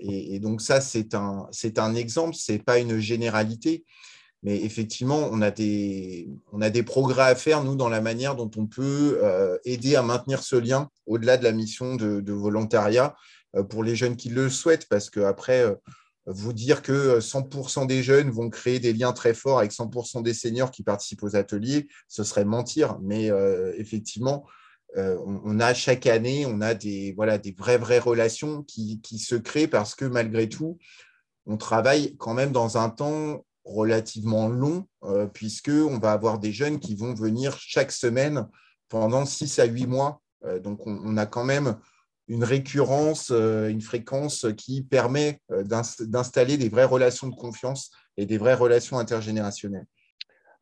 Et, 0.00 0.40
donc 0.40 0.60
ça, 0.60 0.80
c'est 0.80 1.14
un, 1.14 1.94
exemple, 1.94 2.34
ce 2.34 2.52
n'est 2.52 2.58
pas 2.58 2.78
une 2.78 2.98
généralité. 2.98 3.84
Mais 4.42 4.62
effectivement, 4.62 5.28
on 5.32 5.42
a, 5.42 5.50
des, 5.50 6.28
progrès 6.84 7.22
à 7.22 7.34
faire, 7.34 7.64
nous, 7.64 7.74
dans 7.74 7.88
la 7.88 8.00
manière 8.00 8.36
dont 8.36 8.50
on 8.56 8.66
peut 8.66 9.18
euh, 9.22 9.58
aider 9.64 9.96
à 9.96 10.02
maintenir 10.02 10.42
ce 10.42 10.54
lien 10.54 10.88
au-delà 11.06 11.36
de 11.36 11.42
la 11.42 11.50
mission 11.50 11.96
de, 11.96 12.32
volontariat 12.32 13.06
euh, 13.06 13.16
pour 13.64 13.84
les 13.84 13.96
jeunes 13.96 14.16
qui 14.16 14.28
le 14.28 14.48
souhaitent, 14.48 14.88
parce 14.88 15.10
qu'après, 15.10 15.62
euh, 15.62 15.74
vous 16.26 16.52
dire 16.52 16.82
que 16.82 17.20
100% 17.20 17.86
des 17.86 18.02
jeunes 18.02 18.30
vont 18.30 18.50
créer 18.50 18.80
des 18.80 18.92
liens 18.92 19.12
très 19.12 19.34
forts 19.34 19.60
avec 19.60 19.72
100% 19.72 20.22
des 20.22 20.34
seniors 20.34 20.70
qui 20.70 20.82
participent 20.82 21.22
aux 21.22 21.36
ateliers, 21.36 21.86
ce 22.08 22.24
serait 22.24 22.44
mentir. 22.44 22.98
Mais 23.00 23.30
effectivement, 23.76 24.44
on, 24.96 25.60
a 25.60 25.72
chaque 25.72 26.08
année, 26.08 26.44
on 26.44 26.60
a 26.62 26.74
des, 26.74 27.12
voilà, 27.12 27.38
des 27.38 27.52
vraies, 27.52 27.78
vraies 27.78 28.00
relations 28.00 28.64
qui, 28.64 29.00
se 29.20 29.36
créent 29.36 29.68
parce 29.68 29.94
que 29.94 30.04
malgré 30.04 30.48
tout, 30.48 30.78
on 31.46 31.56
travaille 31.56 32.16
quand 32.16 32.34
même 32.34 32.50
dans 32.50 32.76
un 32.76 32.90
temps 32.90 33.44
relativement 33.66 34.48
long, 34.48 34.86
euh, 35.04 35.26
puisqu'on 35.26 35.98
va 35.98 36.12
avoir 36.12 36.38
des 36.38 36.52
jeunes 36.52 36.78
qui 36.78 36.94
vont 36.94 37.14
venir 37.14 37.56
chaque 37.58 37.92
semaine 37.92 38.46
pendant 38.88 39.26
6 39.26 39.58
à 39.58 39.64
8 39.64 39.86
mois. 39.86 40.22
Euh, 40.44 40.60
donc, 40.60 40.86
on, 40.86 41.16
a 41.16 41.26
quand 41.26 41.44
même 41.44 41.76
une 42.28 42.44
récurrence, 42.44 43.30
euh, 43.30 43.68
une 43.68 43.80
fréquence 43.80 44.46
qui 44.56 44.82
permet 44.82 45.40
d'installer 45.48 46.56
des 46.56 46.68
vraies 46.68 46.84
relations 46.84 47.28
de 47.28 47.34
confiance 47.34 47.90
et 48.16 48.26
des 48.26 48.38
vraies 48.38 48.54
relations 48.54 48.98
intergénérationnelles. 48.98 49.86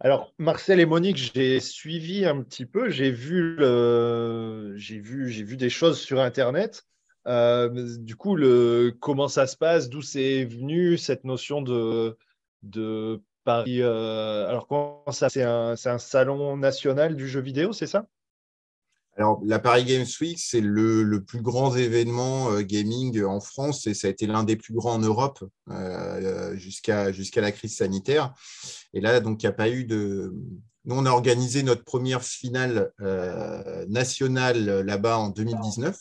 Alors, 0.00 0.34
Marcel 0.38 0.80
et 0.80 0.86
Monique, 0.86 1.32
j'ai 1.34 1.60
suivi 1.60 2.26
un 2.26 2.42
petit 2.42 2.66
peu, 2.66 2.90
j'ai 2.90 3.10
vu, 3.10 3.56
vu, 4.76 5.56
des 5.56 5.70
choses 5.70 5.98
sur 5.98 6.20
Internet. 6.20 6.82
du 7.26 8.16
coup, 8.16 8.36
comment 9.00 9.28
ça 9.28 9.46
se 9.46 9.56
passe, 9.56 9.88
d'où 9.88 10.02
c'est 10.02 10.44
venu 10.44 10.98
cette 10.98 11.24
notion 11.24 11.62
de, 11.62 12.16
Paris. 13.44 13.82
Euh, 13.82 14.48
alors, 14.48 14.66
comment 14.66 15.04
ça 15.12 15.28
C'est 15.28 15.42
un, 15.42 15.76
salon 15.76 16.56
national 16.56 17.14
du 17.14 17.28
jeu 17.28 17.40
vidéo, 17.40 17.72
c'est 17.72 17.86
ça? 17.86 18.06
Alors, 19.16 19.40
la 19.44 19.60
Paris 19.60 19.84
Games 19.84 20.06
Week, 20.20 20.38
c'est 20.40 20.60
le, 20.60 21.22
plus 21.24 21.40
grand 21.40 21.74
événement 21.76 22.50
euh, 22.50 22.62
gaming 22.62 23.22
en 23.22 23.40
France 23.40 23.86
et 23.86 23.94
ça 23.94 24.08
a 24.08 24.10
été 24.10 24.26
l'un 24.26 24.42
des 24.42 24.56
plus 24.56 24.74
grands 24.74 24.94
en 24.94 24.98
Europe 24.98 25.44
euh, 25.70 26.56
jusqu'à 26.56 27.12
jusqu'à 27.12 27.40
la 27.40 27.52
crise 27.52 27.76
sanitaire. 27.76 28.34
Et 28.92 29.00
là, 29.00 29.20
donc, 29.20 29.42
il 29.42 29.46
n'y 29.46 29.50
a 29.50 29.52
pas 29.52 29.70
eu 29.70 29.84
de. 29.84 30.34
Nous, 30.84 30.96
on 30.96 31.06
a 31.06 31.10
organisé 31.10 31.62
notre 31.62 31.84
première 31.84 32.22
finale 32.22 32.92
nationale 33.88 34.80
là-bas 34.80 35.18
en 35.18 35.30
2019. 35.30 35.96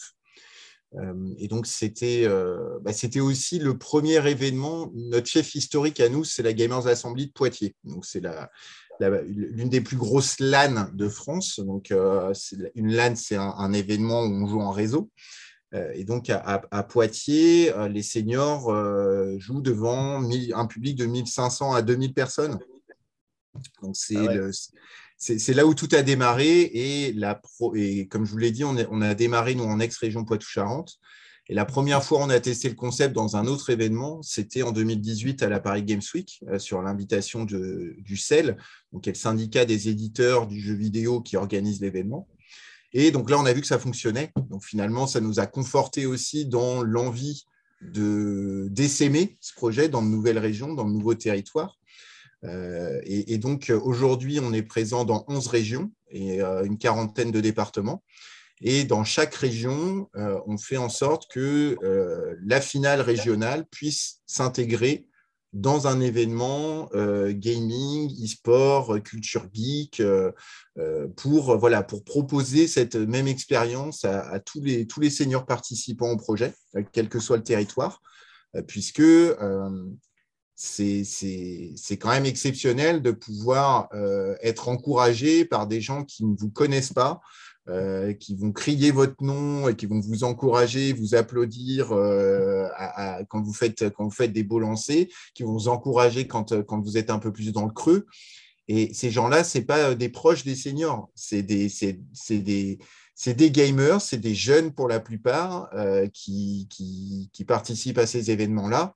Euh, 0.95 1.33
et 1.37 1.47
donc, 1.47 1.67
euh, 2.03 2.79
bah, 2.81 2.93
c'était 2.93 3.19
aussi 3.19 3.59
le 3.59 3.77
premier 3.77 4.25
événement. 4.27 4.91
Notre 4.93 5.27
chef 5.27 5.55
historique 5.55 5.99
à 5.99 6.09
nous, 6.09 6.23
c'est 6.23 6.43
la 6.43 6.53
Gamers 6.53 6.87
Assembly 6.87 7.27
de 7.27 7.31
Poitiers. 7.31 7.75
Donc, 7.83 8.05
c'est 8.05 8.19
la, 8.19 8.51
l'une 8.99 9.69
des 9.69 9.81
plus 9.81 9.97
grosses 9.97 10.39
LAN 10.39 10.87
de 10.93 11.09
France. 11.09 11.59
Donc, 11.59 11.93
une 12.75 12.93
LAN, 12.93 13.15
c'est 13.15 13.35
un, 13.35 13.73
événement 13.73 14.21
où 14.21 14.43
on 14.43 14.47
joue 14.47 14.61
en 14.61 14.71
réseau. 14.71 15.09
et 15.93 16.03
donc, 16.03 16.29
à, 16.29 16.83
Poitiers, 16.83 17.73
les 17.89 18.03
seniors 18.03 18.73
jouent 19.39 19.61
devant 19.61 20.21
un 20.21 20.67
public 20.67 20.97
de 20.97 21.05
1500 21.05 21.73
à 21.73 21.81
2000 21.81 22.13
personnes. 22.13 22.59
Donc, 23.81 23.95
c'est 23.95 24.15
ah 24.15 24.49
c'est 25.17 25.53
là 25.53 25.65
où 25.65 25.73
tout 25.73 25.87
a 25.93 26.01
démarré. 26.01 26.61
Et, 26.61 27.13
la 27.13 27.41
et 27.75 28.07
comme 28.07 28.25
je 28.25 28.31
vous 28.31 28.37
l'ai 28.37 28.51
dit, 28.51 28.63
on, 28.63 28.75
on, 28.91 29.01
a 29.01 29.13
démarré, 29.15 29.55
nous, 29.55 29.63
en 29.63 29.79
ex-région 29.79 30.25
Poitou-Charentes. 30.25 30.99
La 31.49 31.65
première 31.65 32.03
fois 32.03 32.19
on 32.21 32.29
a 32.29 32.39
testé 32.39 32.69
le 32.69 32.75
concept 32.75 33.13
dans 33.13 33.35
un 33.35 33.47
autre 33.47 33.69
événement, 33.69 34.21
c'était 34.21 34.63
en 34.63 34.71
2018 34.71 35.43
à 35.43 35.49
la 35.49 35.59
Paris 35.59 35.83
Games 35.83 36.01
Week, 36.13 36.41
euh, 36.47 36.57
sur 36.57 36.81
l'invitation 36.81 37.43
du 37.43 38.17
CEL, 38.17 38.57
donc 38.91 39.03
qui 39.03 39.09
est 39.09 39.13
le 39.13 39.17
syndicat 39.17 39.65
des 39.65 39.89
éditeurs 39.89 40.47
du 40.47 40.59
jeu 40.59 40.73
vidéo 40.73 41.21
qui 41.21 41.35
organise 41.35 41.81
l'événement. 41.81 42.27
Et 42.93 43.11
donc 43.11 43.29
là, 43.29 43.39
on 43.39 43.45
a 43.45 43.53
vu 43.53 43.61
que 43.61 43.67
ça 43.67 43.79
fonctionnait. 43.79 44.31
Donc 44.49 44.63
finalement, 44.63 45.07
ça 45.07 45.19
nous 45.19 45.39
a 45.39 45.47
conforté 45.47 46.05
aussi 46.05 46.45
dans 46.45 46.83
l'envie 46.83 47.45
de 47.81 48.67
d'essaimer 48.71 49.37
ce 49.41 49.53
projet 49.53 49.89
dans 49.89 50.01
de 50.01 50.07
nouvelles 50.07 50.37
régions, 50.37 50.73
dans 50.73 50.85
de 50.85 50.91
nouveaux 50.93 51.15
territoires. 51.15 51.77
Euh, 52.45 53.01
et, 53.05 53.37
donc 53.37 53.71
aujourd'hui, 53.83 54.39
on 54.41 54.53
est 54.53 54.63
présent 54.63 55.05
dans 55.05 55.23
11 55.27 55.47
régions 55.47 55.91
et 56.09 56.41
euh, 56.41 56.63
une 56.63 56.77
quarantaine 56.77 57.31
de 57.31 57.41
départements. 57.41 58.03
Et 58.61 58.85
dans 58.85 59.03
chaque 59.03 59.35
région, 59.35 60.09
euh, 60.15 60.39
on 60.47 60.57
fait 60.57 60.77
en 60.77 60.89
sorte 60.89 61.29
que 61.31 61.77
la 62.45 62.61
finale 62.61 63.01
régionale 63.01 63.65
puisse 63.65 64.21
s'intégrer 64.25 65.05
dans 65.51 65.85
un 65.85 66.01
événement 66.01 66.89
gaming, 67.29 68.09
e-sport, 68.23 69.03
culture 69.03 69.45
geek, 69.53 70.01
pour, 71.15 71.57
voilà, 71.57 71.83
pour 71.83 72.03
proposer 72.03 72.67
cette 72.67 72.95
même 72.95 73.27
expérience 73.27 74.03
à, 74.03 74.39
tous, 74.39 74.61
les, 74.61 74.87
tous 74.87 74.99
les 74.99 75.11
seniors 75.11 75.45
participants 75.45 76.09
au 76.09 76.17
projet, 76.17 76.53
quel 76.91 77.07
que 77.07 77.19
soit 77.19 77.37
le 77.37 77.43
territoire, 77.43 78.01
puisque 78.65 79.03
c'est 80.55 81.97
quand 81.99 82.09
même 82.09 82.25
exceptionnel 82.25 83.01
de 83.01 83.11
pouvoir 83.11 83.89
euh, 83.93 84.35
être 84.41 84.69
encouragé 84.69 85.45
par 85.45 85.67
des 85.67 85.81
gens 85.81 86.03
qui 86.03 86.25
ne 86.25 86.35
vous 86.37 86.49
connaissent 86.49 86.93
pas, 86.93 87.21
euh, 87.69 88.13
qui 88.13 88.35
vont 88.35 88.51
crier 88.51 88.91
votre 88.91 89.23
nom 89.23 89.69
et 89.69 89.75
qui 89.75 89.85
vont 89.85 89.99
vous 89.99 90.23
encourager, 90.23 90.93
vous 90.93 91.15
applaudir 91.15 91.91
euh, 91.91 92.67
quand, 93.29 93.41
vous 93.41 93.53
faites, 93.53 93.89
quand 93.91 94.03
vous 94.03 94.11
faites 94.11 94.33
des 94.33 94.43
beaux 94.43 94.59
lancers, 94.59 95.07
qui 95.33 95.43
vont 95.43 95.53
vous 95.53 95.67
encourager 95.69 96.27
quand, 96.27 96.63
quand 96.63 96.81
vous 96.81 96.97
êtes 96.97 97.09
un 97.09 97.19
peu 97.19 97.31
plus 97.31 97.51
dans 97.51 97.65
le 97.65 97.71
creux. 97.71 98.05
Et 98.67 98.93
ces 98.93 99.11
gens-là, 99.11 99.43
ce 99.43 99.59
pas 99.59 99.95
des 99.95 100.09
proches 100.09 100.43
des 100.43 100.55
seniors, 100.55 101.09
c'est 101.15 101.41
des, 101.41 101.71
des, 102.29 102.79
des 103.25 103.51
gamers, 103.51 104.01
c'est 104.01 104.17
des 104.17 104.35
jeunes 104.35 104.73
pour 104.73 104.87
la 104.87 104.99
plupart 104.99 105.69
qui, 106.13 106.67
qui, 106.69 107.45
participent 107.45 107.97
à 107.97 108.07
ces 108.07 108.31
événements-là. 108.31 108.95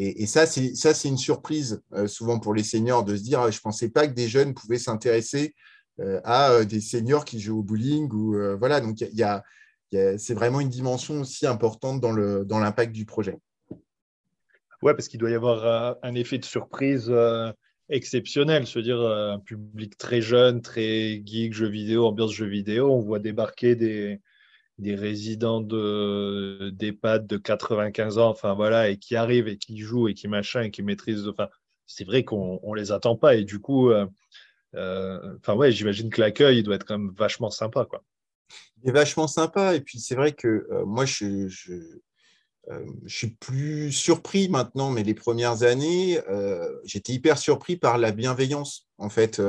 Et, 0.00 0.26
ça, 0.26 0.46
c'est 0.46 1.08
une 1.08 1.18
surprise 1.18 1.82
euh, 1.92 2.06
souvent 2.06 2.38
pour 2.38 2.54
les 2.54 2.62
seniors 2.62 3.02
de 3.02 3.16
se 3.16 3.22
dire 3.22 3.42
je 3.50 3.58
ne 3.58 3.62
pensais 3.62 3.88
pas 3.88 4.06
que 4.06 4.12
des 4.12 4.28
jeunes 4.28 4.54
pouvaient 4.54 4.78
s'intéresser 4.78 5.56
euh, 5.56 5.77
à 6.24 6.52
euh, 6.52 6.64
des 6.64 6.80
seniors 6.80 7.24
qui 7.24 7.40
jouent 7.40 7.60
au 7.60 7.62
bowling. 7.62 8.10
Ou, 8.12 8.36
voilà, 8.58 8.80
donc 8.80 9.00
y 9.00 9.22
a, 9.22 9.42
c'est 9.90 10.34
vraiment 10.34 10.60
une 10.60 10.68
dimension 10.68 11.20
aussi 11.20 11.46
importante 11.46 12.00
dans 12.00 12.12
l'impact 12.12 12.92
dans 12.92 12.96
du 12.96 13.06
projet. 13.06 13.38
Ouais, 14.82 14.94
parce 14.94 15.08
qu'il 15.08 15.18
doit 15.18 15.30
y 15.30 15.34
avoir 15.34 15.96
un 16.02 16.14
effet 16.14 16.38
de 16.38 16.44
surprise 16.44 17.12
exceptionnel. 17.88 18.66
Se 18.66 18.78
dire 18.78 19.00
un 19.00 19.38
public 19.38 19.98
très 19.98 20.20
jeune, 20.20 20.62
très 20.62 21.22
geek, 21.24 21.52
jeux 21.52 21.68
vidéo, 21.68 22.06
ambiance 22.06 22.32
jeux 22.32 22.46
vidéo, 22.46 22.92
on 22.92 23.00
voit 23.00 23.18
débarquer 23.18 23.74
des, 23.74 24.20
des 24.78 24.94
résidents 24.94 25.60
de 25.60 26.70
d'EHPAD 26.70 27.26
de 27.26 27.36
95 27.36 28.18
ans, 28.18 28.30
enfin 28.30 28.54
voilà, 28.54 28.88
et 28.88 28.96
qui 28.96 29.16
arrivent 29.16 29.48
et 29.48 29.58
qui 29.58 29.78
jouent 29.78 30.08
et 30.08 30.14
qui 30.14 30.28
machin 30.28 30.62
et 30.62 30.70
qui 30.70 30.82
maîtrisent. 30.82 31.28
Enfin, 31.28 31.48
c'est 31.86 32.04
vrai 32.04 32.24
qu'on 32.24 32.60
on 32.62 32.74
les 32.74 32.92
attend 32.92 33.16
pas 33.16 33.34
et 33.34 33.44
du 33.44 33.58
coup, 33.60 33.90
euh, 33.90 34.04
euh, 34.04 34.06
enfin 34.74 35.54
ouais, 35.54 35.72
j'imagine 35.72 36.10
que 36.10 36.20
l'accueil 36.20 36.62
doit 36.62 36.76
être 36.76 36.84
quand 36.84 36.98
même 36.98 37.14
vachement 37.16 37.50
sympa, 37.50 37.84
quoi. 37.84 38.02
Il 38.82 38.90
est 38.90 38.92
vachement 38.92 39.26
sympa 39.26 39.74
et 39.74 39.80
puis 39.80 39.98
c'est 39.98 40.14
vrai 40.14 40.32
que 40.32 40.66
euh, 40.70 40.84
moi 40.86 41.04
je, 41.04 41.48
je, 41.48 41.74
je, 42.70 43.08
suis 43.08 43.30
plus 43.30 43.92
surpris 43.92 44.48
maintenant, 44.48 44.90
mais 44.90 45.02
les 45.02 45.14
premières 45.14 45.62
années, 45.62 46.20
j'étais 46.84 47.14
hyper 47.14 47.38
surpris 47.38 47.76
par 47.76 47.96
la 47.96 48.12
bienveillance 48.12 48.86
en 48.98 49.08
fait, 49.08 49.40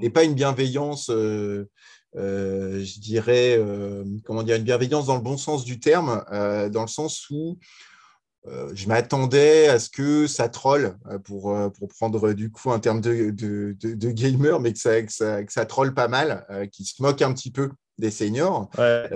et 0.00 0.10
pas 0.10 0.24
une 0.24 0.34
bienveillance 0.34 1.10
euh, 2.16 2.84
je 2.84 3.00
dirais, 3.00 3.56
euh, 3.58 4.04
comment 4.24 4.42
dire, 4.42 4.56
une 4.56 4.64
bienveillance 4.64 5.06
dans 5.06 5.16
le 5.16 5.22
bon 5.22 5.38
sens 5.38 5.64
du 5.64 5.80
terme, 5.80 6.24
euh, 6.32 6.68
dans 6.68 6.82
le 6.82 6.88
sens 6.88 7.28
où 7.30 7.58
je 8.74 8.88
m'attendais 8.88 9.68
à 9.68 9.78
ce 9.78 9.88
que 9.88 10.26
ça 10.26 10.48
troll, 10.48 10.96
pour, 11.24 11.56
pour 11.78 11.88
prendre 11.88 12.32
du 12.32 12.50
coup 12.50 12.72
un 12.72 12.80
terme 12.80 13.00
de, 13.00 13.30
de, 13.30 13.76
de, 13.78 14.10
gamer, 14.10 14.58
mais 14.60 14.72
que 14.72 14.78
ça, 14.78 15.00
que 15.02 15.12
ça, 15.12 15.44
que 15.44 15.52
ça 15.52 15.64
troll 15.64 15.94
pas 15.94 16.08
mal, 16.08 16.46
qui 16.72 16.84
se 16.84 17.00
moque 17.02 17.22
un 17.22 17.32
petit 17.32 17.52
peu 17.52 17.70
des 17.98 18.10
seniors, 18.10 18.68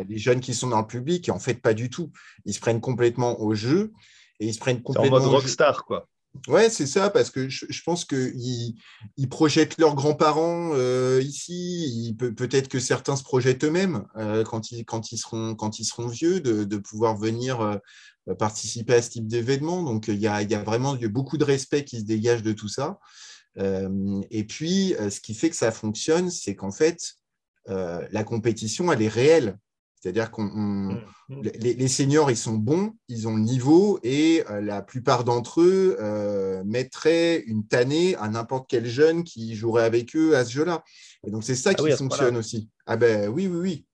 les 0.09 0.19
jeunes 0.19 0.41
qui 0.41 0.55
sont 0.55 0.69
dans 0.69 0.81
le 0.81 0.87
public, 0.87 1.29
et 1.29 1.33
en 1.33 1.41
fait 1.41 1.55
pas 1.55 1.75
du 1.75 1.91
tout. 1.91 2.12
Ils 2.45 2.55
se 2.55 2.61
prennent 2.61 2.81
complètement 2.81 3.41
au 3.41 3.55
jeu 3.55 3.93
et 4.39 4.47
ils 4.47 4.55
se 4.55 4.61
prennent 4.61 4.83
complètement. 4.83 5.17
En 5.17 5.21
mode 5.21 5.31
rockstar, 5.31 5.85
quoi. 5.85 6.09
Ouais, 6.49 6.71
c'est 6.71 6.87
ça, 6.87 7.11
parce 7.11 7.31
que 7.31 7.49
je, 7.49 7.83
pense 7.85 8.05
qu'ils 8.05 8.75
ils 9.17 9.29
projettent 9.29 9.79
leurs 9.79 9.95
grands-parents 9.95 10.71
euh, 10.75 11.21
ici. 11.23 12.15
Peut, 12.19 12.35
peut-être 12.35 12.69
que 12.69 12.79
certains 12.79 13.17
se 13.17 13.23
projettent 13.23 13.65
eux-mêmes 13.65 14.05
euh, 14.17 14.45
quand, 14.45 14.71
ils, 14.71 14.85
quand, 14.85 15.12
ils 15.12 15.19
seront, 15.19 15.55
quand 15.55 15.79
ils 15.79 15.85
seront 15.85 16.07
vieux, 16.07 16.41
de, 16.41 16.65
de 16.65 16.77
pouvoir 16.77 17.17
venir 17.17 17.61
euh, 17.61 17.77
participer 18.35 18.95
à 18.95 19.03
ce 19.03 19.11
type 19.11 19.27
d'événement. 19.27 19.83
Donc, 19.83 20.09
il 20.09 20.19
y, 20.19 20.27
a, 20.27 20.43
il 20.43 20.51
y 20.51 20.55
a, 20.55 20.62
vraiment 20.62 20.97
beaucoup 21.05 21.39
de 21.39 21.45
respect 21.45 21.85
qui 21.85 22.01
se 22.01 22.05
dégage 22.05 22.43
de 22.43 22.53
tout 22.53 22.69
ça. 22.69 22.99
et 23.59 24.45
puis, 24.45 24.95
ce 24.99 25.21
qui 25.21 25.35
fait 25.35 25.51
que 25.51 25.57
ça 25.57 25.71
fonctionne, 25.71 26.31
c'est 26.31 26.55
qu'en 26.55 26.73
fait, 26.73 27.15
la 27.67 28.25
compétition, 28.25 28.93
elle 28.93 29.03
est 29.03 29.09
réelle. 29.09 29.59
C'est-à-dire 30.07 30.31
que 30.31 30.41
mmh, 30.41 31.03
mmh. 31.31 31.43
les, 31.43 31.89
seniors, 31.89 32.31
ils 32.31 32.37
sont 32.37 32.55
bons, 32.55 32.93
ils 33.09 33.27
ont 33.27 33.35
le 33.35 33.43
niveau 33.43 33.99
et 34.05 34.45
euh, 34.51 34.61
la 34.61 34.83
plupart 34.83 35.25
d'entre 35.25 35.62
eux 35.62 35.97
euh, 36.01 36.62
mettraient 36.65 37.43
une 37.47 37.67
tannée 37.67 38.15
à 38.17 38.29
n'importe 38.29 38.67
quel 38.69 38.87
jeune 38.87 39.25
qui 39.25 39.57
jouerait 39.57 39.85
avec 39.85 40.15
eux 40.15 40.37
à 40.37 40.45
ce 40.45 40.53
jeu-là. 40.53 40.85
Et 41.27 41.31
donc, 41.31 41.45
c'est 41.45 41.57
ça 41.57 41.71
ah 41.71 41.75
qui 41.75 41.91
fonctionne 41.93 42.37
aussi. 42.37 42.69
Ah 42.87 42.97
ben 42.97 43.29
oui, 43.29 43.49
oui, 43.49 43.59
oui. 43.59 43.86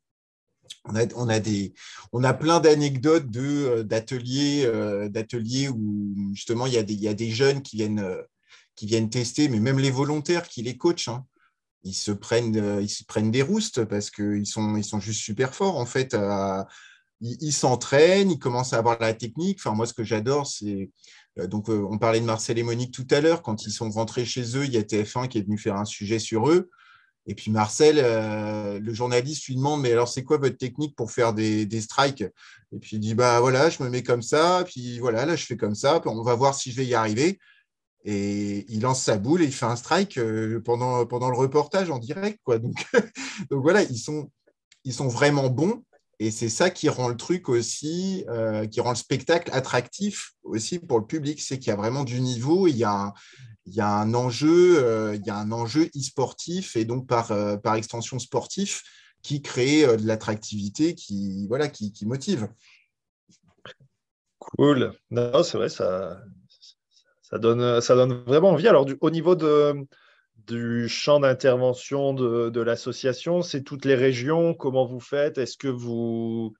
On 0.84 2.24
a, 2.24 2.34
plein 2.34 2.60
d'anecdotes 2.60 3.24
euh, 3.36 3.82
d'ateliers 3.82 4.66
d'ateliers 5.10 5.68
où 5.68 6.32
justement 6.34 6.66
il 6.66 6.72
y, 6.72 7.08
a 7.08 7.14
des, 7.14 7.30
jeunes 7.30 7.62
qui 7.62 7.76
viennent, 7.76 8.04
qui 8.74 8.86
viennent 8.86 9.10
tester, 9.10 9.48
mais 9.48 9.60
même 9.60 9.78
les 9.78 9.90
volontaires 9.90 10.48
qui 10.48 10.62
les 10.62 10.76
coachent. 10.76 11.08
Hein 11.08 11.24
ils 11.84 11.94
se 11.94 12.12
prennent, 12.12 12.56
euh, 12.56 12.82
ils 12.82 12.88
se 12.88 13.04
prennent 13.04 13.30
des 13.30 13.42
roustes 13.42 13.84
parce 13.84 14.10
qu'ils 14.10 14.46
sont, 14.46 14.76
ils 14.76 15.00
juste 15.00 15.20
super 15.20 15.54
forts 15.54 15.78
en 15.78 15.86
fait. 15.86 16.16
ils 17.20 17.52
s'entraînent, 17.52 18.30
ils 18.30 18.38
commencent 18.38 18.72
à 18.72 18.78
avoir 18.78 18.98
la 19.00 19.14
technique. 19.14 19.58
Enfin, 19.60 19.74
moi, 19.74 19.86
ce 19.86 19.94
que 19.94 20.04
j'adore, 20.04 20.46
c'est 20.46 20.90
euh, 21.38 21.46
donc 21.46 21.68
euh, 21.70 21.86
on 21.90 21.98
parlait 21.98 22.20
de 22.20 22.24
Marcel 22.24 22.58
et 22.58 22.62
Monique 22.62 22.92
tout 22.92 23.06
à 23.10 23.20
l'heure. 23.20 23.42
Quand 23.42 23.64
ils 23.66 23.72
sont 23.72 23.90
rentrés 23.90 24.24
chez 24.24 24.56
eux, 24.56 24.64
il 24.64 24.72
y 24.72 24.76
a 24.76 24.82
TF1 24.82 25.28
qui 25.28 25.38
est 25.38 25.42
venu 25.42 25.58
faire 25.58 25.76
un 25.76 25.84
sujet 25.84 26.18
sur 26.18 26.48
eux. 26.50 26.70
Et 27.26 27.34
puis 27.34 27.50
Marcel, 27.50 27.96
le 28.82 28.94
journaliste 28.94 29.46
lui 29.46 29.54
demande 29.54 29.80
mais 29.82 29.92
alors 29.92 30.08
c'est 30.08 30.24
quoi 30.24 30.38
votre 30.38 30.56
technique 30.56 30.96
pour 30.96 31.12
faire 31.12 31.32
des, 31.32 31.80
strikes? 31.80 32.22
Et 32.22 32.78
puis 32.80 32.96
il 32.96 33.00
dit 33.00 33.14
bah 33.14 33.40
voilà, 33.40 33.70
je 33.70 33.82
me 33.82 33.88
mets 33.88 34.02
comme 34.02 34.22
ça, 34.22 34.64
puis 34.66 34.98
voilà, 34.98 35.24
là 35.24 35.36
je 35.36 35.46
fais 35.46 35.56
comme 35.56 35.76
ça, 35.76 36.00
puis 36.00 36.10
on 36.10 36.22
va 36.22 36.34
voir 36.34 36.54
si 36.54 36.72
je 36.72 36.76
vais 36.76 36.86
y 36.86 36.94
arriver. 36.94 37.38
Et 38.04 38.64
il 38.68 38.80
lance 38.80 39.02
sa 39.02 39.16
boule 39.16 39.42
et 39.42 39.46
il 39.46 39.52
fait 39.52 39.66
un 39.66 39.76
strike 39.76 40.18
euh, 40.18 40.60
pendant, 40.60 41.06
pendant 41.06 41.30
le 41.30 41.36
reportage 41.36 41.90
en 41.90 41.98
direct. 41.98 42.40
Quoi. 42.42 42.58
Donc, 42.58 42.84
donc 43.50 43.62
voilà, 43.62 43.82
ils 43.82 43.98
sont, 43.98 44.30
ils 44.84 44.92
sont 44.92 45.08
vraiment 45.08 45.48
bons. 45.48 45.84
Et 46.18 46.30
c'est 46.30 46.48
ça 46.48 46.70
qui 46.70 46.88
rend 46.88 47.08
le 47.08 47.16
truc 47.16 47.48
aussi, 47.48 48.24
euh, 48.28 48.66
qui 48.66 48.80
rend 48.80 48.90
le 48.90 48.96
spectacle 48.96 49.50
attractif 49.52 50.32
aussi 50.42 50.78
pour 50.78 50.98
le 50.98 51.06
public. 51.06 51.40
C'est 51.40 51.58
qu'il 51.58 51.68
y 51.68 51.72
a 51.72 51.76
vraiment 51.76 52.04
du 52.04 52.20
niveau, 52.20 52.66
il 52.66 52.76
y 52.76 52.84
a 52.84 52.92
un, 52.92 53.14
il 53.66 53.74
y 53.74 53.80
a 53.80 53.88
un 53.88 54.14
enjeu, 54.14 54.82
euh, 54.84 55.14
il 55.14 55.24
y 55.26 55.30
a 55.30 55.36
un 55.36 55.52
enjeu 55.52 55.88
e-sportif 55.96 56.76
et 56.76 56.84
donc 56.84 57.06
par, 57.06 57.32
par 57.62 57.74
extension 57.76 58.18
sportif 58.18 58.82
qui 59.22 59.40
crée 59.40 59.86
de 59.96 60.06
l'attractivité, 60.06 60.94
qui, 60.94 61.46
voilà, 61.46 61.68
qui, 61.68 61.92
motive. 62.06 62.48
Cool. 64.38 64.92
C'est 65.10 65.54
vrai, 65.54 65.68
ça, 65.68 66.18
donne, 67.34 67.80
ça 67.80 67.94
donne 67.94 68.24
vraiment 68.24 68.50
envie. 68.50 68.66
Alors, 68.66 68.86
au 69.00 69.10
niveau 69.10 69.36
de, 69.36 69.86
du 70.46 70.88
champ 70.88 71.20
d'intervention 71.20 72.14
de, 72.14 72.60
l'association, 72.60 73.42
c'est 73.42 73.62
toutes 73.62 73.84
les 73.84 73.94
régions. 73.94 74.54
Comment 74.54 74.86
vous 74.86 75.00
faites? 75.00 75.38
Est-ce 75.38 75.56
que 75.56 75.68
vous 75.68 76.54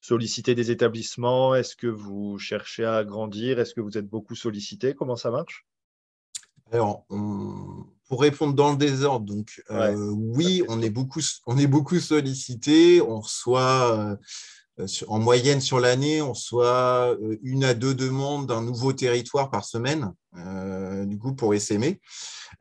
sollicitez 0.00 0.54
des 0.54 0.70
établissements? 0.70 1.54
Est-ce 1.54 1.76
que 1.76 1.86
vous 1.86 2.38
cherchez 2.38 2.84
à 2.84 2.96
agrandir 2.96 3.58
Est-ce 3.58 3.74
que 3.74 3.80
vous 3.80 3.98
êtes 3.98 4.08
beaucoup 4.08 4.34
sollicité? 4.34 4.94
Comment 4.94 5.16
ça 5.16 5.30
marche? 5.30 5.66
Alors, 6.72 7.04
on, 7.10 7.84
pour 8.08 8.22
répondre 8.22 8.54
dans 8.54 8.70
le 8.70 8.76
désordre, 8.76 9.26
donc 9.26 9.62
oui, 9.70 10.62
on 10.68 10.80
est 10.80 10.90
beaucoup, 10.90 11.20
on 11.46 11.58
est 11.58 11.66
beaucoup 11.66 11.98
sollicité. 12.00 13.00
On 13.02 13.20
reçoit 13.20 14.18
en 15.08 15.18
moyenne 15.18 15.60
sur 15.60 15.80
l'année, 15.80 16.22
on 16.22 16.32
reçoit 16.32 17.16
une 17.42 17.64
à 17.64 17.74
deux 17.74 17.94
demandes 17.94 18.46
d'un 18.46 18.62
nouveau 18.62 18.92
territoire 18.92 19.50
par 19.50 19.64
semaine, 19.64 20.12
du 21.06 21.18
coup 21.18 21.34
pour 21.34 21.54
SME. 21.54 21.96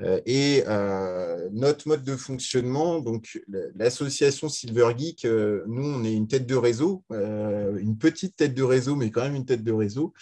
Euh, 0.01 0.21
et 0.27 0.63
euh, 0.67 1.49
notre 1.51 1.88
mode 1.88 2.03
de 2.03 2.15
fonctionnement, 2.15 2.99
donc 2.99 3.41
l'association 3.75 4.47
Silver 4.47 4.91
Geek, 4.95 5.25
euh, 5.25 5.63
nous, 5.67 5.86
on 5.86 6.03
est 6.03 6.13
une 6.13 6.27
tête 6.27 6.45
de 6.45 6.56
réseau, 6.56 7.03
une 7.10 7.97
petite 7.97 8.36
tête 8.36 8.53
de 8.53 8.63
réseau, 8.63 8.95
mais 8.95 9.10
quand 9.10 9.23
même 9.23 9.36
une 9.36 9.45
tête 9.45 9.63
de 9.63 9.71
réseau. 9.71 10.13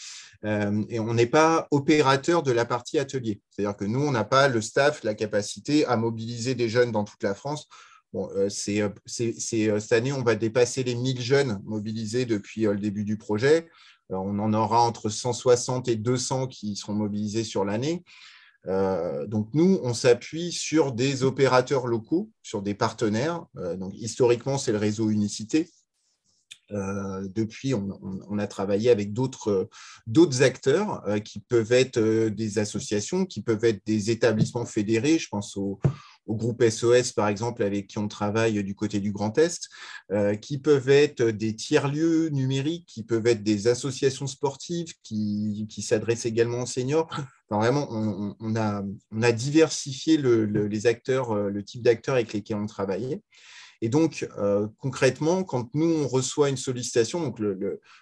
et 0.43 0.99
on 0.99 1.13
n'est 1.13 1.25
pas 1.25 1.67
opérateur 1.71 2.43
de 2.43 2.51
la 2.51 2.65
partie 2.65 2.99
atelier. 2.99 3.41
C'est-à-dire 3.49 3.75
que 3.75 3.85
nous, 3.85 4.01
on 4.01 4.11
n'a 4.11 4.23
pas 4.23 4.47
le 4.47 4.61
staff, 4.61 5.03
la 5.03 5.13
capacité 5.13 5.85
à 5.85 5.97
mobiliser 5.97 6.55
des 6.55 6.69
jeunes 6.69 6.91
dans 6.91 7.03
toute 7.03 7.23
la 7.23 7.35
France. 7.35 7.67
Bon, 8.15 8.29
c'est, 8.47 8.81
cette 9.05 9.91
année, 9.91 10.13
on 10.13 10.23
va 10.23 10.35
dépasser 10.35 10.83
les 10.83 10.95
1000 10.95 11.19
jeunes 11.19 11.61
mobilisés 11.65 12.25
depuis 12.25 12.61
le 12.61 12.77
début 12.77 13.03
du 13.03 13.17
projet. 13.17 13.67
on 14.09 14.39
en 14.39 14.53
aura 14.53 14.81
entre 14.81 15.09
160 15.09 15.89
et 15.89 15.97
200 15.97 16.47
qui 16.47 16.77
seront 16.77 16.93
mobilisés 16.93 17.43
sur 17.43 17.65
l'année. 17.65 18.05
Euh, 18.67 19.27
donc 19.27 19.49
nous, 19.53 19.79
on 19.83 19.93
s'appuie 19.93 20.51
sur 20.51 20.91
des 20.91 21.23
opérateurs 21.23 21.87
locaux, 21.87 22.31
sur 22.41 22.61
des 22.61 22.73
partenaires. 22.73 23.45
Euh, 23.57 23.75
donc 23.75 23.93
historiquement, 23.95 24.57
c'est 24.57 24.71
le 24.71 24.77
réseau 24.77 25.09
Unicité. 25.09 25.69
Euh, 26.71 27.27
depuis, 27.27 27.75
on, 27.75 28.39
a 28.39 28.47
travaillé 28.47 28.89
avec 28.89 29.13
d'autres 29.13 29.69
acteurs 30.41 31.03
qui 31.23 31.39
peuvent 31.39 31.71
être 31.71 31.99
des 32.29 32.57
associations, 32.57 33.25
qui 33.27 33.43
peuvent 33.43 33.63
être 33.65 33.85
des 33.85 34.09
établissements 34.09 34.65
fédérés. 34.65 35.19
Je 35.19 35.27
pense 35.29 35.57
au, 35.57 35.79
au 36.27 36.35
groupe 36.35 36.63
SOS, 36.67 37.11
par 37.11 37.27
exemple, 37.27 37.63
avec 37.63 37.87
qui 37.87 37.97
on 37.97 38.07
travaille 38.07 38.63
du 38.63 38.75
côté 38.75 38.99
du 38.99 39.11
Grand 39.11 39.37
Est, 39.37 39.69
euh, 40.11 40.35
qui 40.35 40.57
peuvent 40.57 40.89
être 40.89 41.23
des 41.23 41.55
tiers-lieux 41.55 42.29
numériques, 42.29 42.85
qui 42.87 43.03
peuvent 43.03 43.27
être 43.27 43.43
des 43.43 43.67
associations 43.67 44.27
sportives 44.27 44.93
qui, 45.03 45.67
s'adressent 45.81 46.25
également 46.25 46.61
aux 46.61 46.65
seniors. 46.65 47.07
vraiment, 47.49 47.87
on, 47.91 48.55
a, 48.55 48.83
on, 49.11 49.21
a, 49.21 49.31
diversifié 49.31 50.17
le, 50.17 50.45
les 50.45 50.87
acteurs, 50.87 51.31
euh, 51.31 51.49
le 51.49 51.63
type 51.63 51.83
d'acteurs 51.83 52.15
avec 52.15 52.33
lesquels 52.33 52.57
on 52.57 52.65
travaillait. 52.65 53.21
Et 53.81 53.89
donc, 53.89 54.27
euh, 54.37 54.67
concrètement, 54.79 55.43
quand 55.43 55.69
nous, 55.73 55.85
on 55.85 56.07
reçoit 56.07 56.49
une 56.49 56.57
sollicitation, 56.57 57.21
donc 57.21 57.39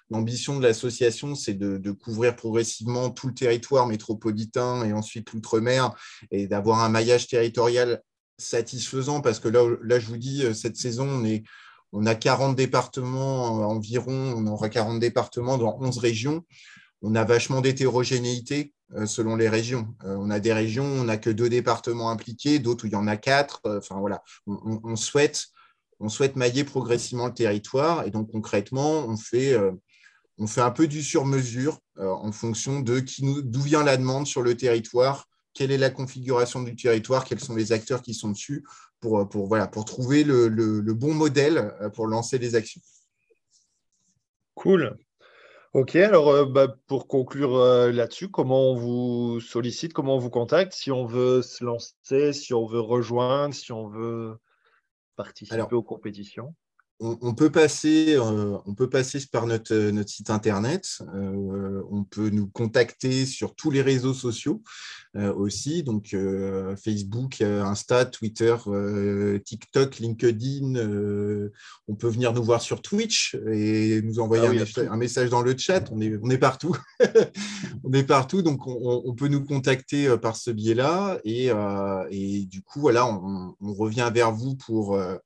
l'ambition 0.09 0.57
de 0.57 0.63
l'association, 0.63 1.35
c'est 1.35 1.55
de, 1.55 1.91
couvrir 1.91 2.35
progressivement 2.35 3.09
tout 3.09 3.27
le 3.27 3.33
territoire 3.33 3.87
métropolitain 3.87 4.85
et 4.85 4.93
ensuite 4.93 5.31
l'outre-mer 5.31 5.93
et 6.31 6.47
d'avoir 6.47 6.79
un 6.83 6.89
maillage 6.89 7.27
territorial 7.27 8.01
satisfaisant 8.37 9.21
parce 9.21 9.39
que 9.39 9.47
là, 9.47 9.63
là, 9.83 9.99
je 9.99 10.07
vous 10.07 10.17
dis, 10.17 10.43
euh, 10.43 10.53
cette 10.53 10.77
saison, 10.77 11.07
on, 11.07 11.25
est, 11.25 11.43
on 11.91 12.05
a 12.05 12.15
40 12.15 12.55
départements 12.55 13.61
euh, 13.61 13.65
environ, 13.65 14.33
on 14.35 14.45
aura 14.47 14.69
40 14.69 14.99
départements 14.99 15.57
dans 15.57 15.77
11 15.79 15.97
régions. 15.97 16.45
On 17.01 17.15
a 17.15 17.23
vachement 17.23 17.61
d'hétérogénéité 17.61 18.73
euh, 18.95 19.05
selon 19.05 19.35
les 19.35 19.49
régions. 19.49 19.93
On 20.03 20.29
a 20.29 20.39
des 20.39 20.53
régions 20.53 20.85
où 20.85 21.01
on 21.01 21.03
n'a 21.05 21.17
que 21.17 21.29
deux 21.29 21.49
départements 21.49 22.09
impliqués, 22.09 22.59
d'autres 22.59 22.85
où 22.85 22.87
il 22.87 22.93
y 22.93 22.97
en 22.97 23.07
a 23.07 23.17
quatre. 23.17 23.61
Enfin 23.65 23.99
voilà, 23.99 24.23
on, 24.47 24.95
souhaite, 24.95 25.47
on 25.99 26.09
souhaite 26.09 26.35
mailler 26.35 26.63
progressivement 26.63 27.27
le 27.27 27.33
territoire 27.33 28.05
et 28.05 28.11
donc 28.11 28.31
concrètement, 28.31 29.05
on 29.07 29.17
fait, 29.17 29.53
on 30.37 30.47
fait 30.47 30.61
un 30.61 30.71
peu 30.71 30.87
du 30.87 31.03
sur-mesure 31.03 31.79
en 31.97 32.31
fonction 32.31 32.79
de 32.79 33.03
d'où 33.41 33.61
vient 33.61 33.83
la 33.83 33.97
demande 33.97 34.25
sur 34.25 34.41
le 34.41 34.55
territoire 34.55 35.27
quelle 35.53 35.71
est 35.71 35.77
la 35.77 35.89
configuration 35.89 36.63
du 36.63 36.75
territoire, 36.75 37.25
quels 37.25 37.39
sont 37.39 37.55
les 37.55 37.71
acteurs 37.71 38.01
qui 38.01 38.13
sont 38.13 38.29
dessus, 38.29 38.63
pour, 38.99 39.27
pour, 39.29 39.47
voilà, 39.47 39.67
pour 39.67 39.85
trouver 39.85 40.23
le, 40.23 40.47
le, 40.47 40.93
bon 40.93 41.13
modèle 41.13 41.73
euh, 41.81 41.89
pour 41.89 42.07
lancer 42.07 42.37
les 42.37 42.55
actions. 42.55 42.81
Cool. 44.55 44.97
Ok, 45.73 45.95
alors 45.95 46.29
euh, 46.29 46.45
bah, 46.45 46.75
pour 46.87 47.07
conclure 47.07 47.55
euh, 47.55 47.91
là-dessus, 47.91 48.29
comment 48.29 48.71
on 48.71 48.75
vous 48.75 49.39
sollicite, 49.39 49.91
comment 49.91 50.15
on 50.15 50.19
vous 50.19 50.29
contacte, 50.29 50.73
si 50.73 50.91
on 50.91 51.05
veut 51.05 51.41
se 51.41 51.63
lancer, 51.63 52.31
si 52.31 52.53
on 52.53 52.65
veut 52.65 52.79
rejoindre, 52.79 53.55
si 53.55 53.71
on 53.71 53.87
veut 53.87 54.37
participer 55.15 55.75
aux 55.75 55.83
compétitions? 55.83 56.55
On, 56.99 57.33
peut 57.33 57.51
passer, 57.51 58.15
euh, 58.15 58.57
on 58.65 58.73
peut 58.75 58.89
passer 58.89 59.19
par 59.31 59.45
notre, 59.45 59.75
notre 59.91 60.09
site 60.09 60.29
internet. 60.29 60.99
Euh, 61.15 61.81
on 61.91 62.03
peut 62.03 62.29
nous 62.29 62.47
contacter 62.47 63.25
sur 63.25 63.55
tous 63.55 63.71
les 63.71 63.81
réseaux 63.81 64.13
sociaux 64.13 64.61
euh, 65.15 65.33
aussi, 65.33 65.83
donc 65.83 66.15
Facebook, 66.83 67.41
Insta, 67.41 68.05
Twitter, 68.05 68.55
TikTok, 69.43 69.99
LinkedIn. 69.99 71.49
on 71.87 71.95
peut 71.95 72.07
venir 72.07 72.33
nous 72.33 72.43
voir 72.43 72.61
sur 72.61 72.81
Twitch 72.81 73.35
et 73.51 74.01
nous 74.01 74.19
envoyer 74.19 74.45
ah 74.47 74.81
un, 74.91 74.97
message 74.97 75.29
dans 75.29 75.41
le 75.41 75.57
chat. 75.57 75.91
On 75.91 75.99
est, 76.01 76.17
on 76.21 76.29
est 76.29 76.37
partout. 76.37 76.75
on 77.83 77.91
est 77.93 78.03
partout, 78.03 78.41
donc 78.41 78.65
on, 78.65 79.13
peut 79.13 79.27
nous 79.27 79.43
contacter 79.43 80.17
par 80.17 80.35
ce 80.35 80.51
biais-là. 80.51 81.19
Et, 81.25 81.49
et, 82.09 82.45
du 82.45 82.61
coup, 82.61 82.79
voilà, 82.79 83.05
on, 83.05 83.55
revient 83.73 84.09
vers 84.13 84.31
vous 84.31 84.55
pour 84.55 84.95
euh, 84.95 85.17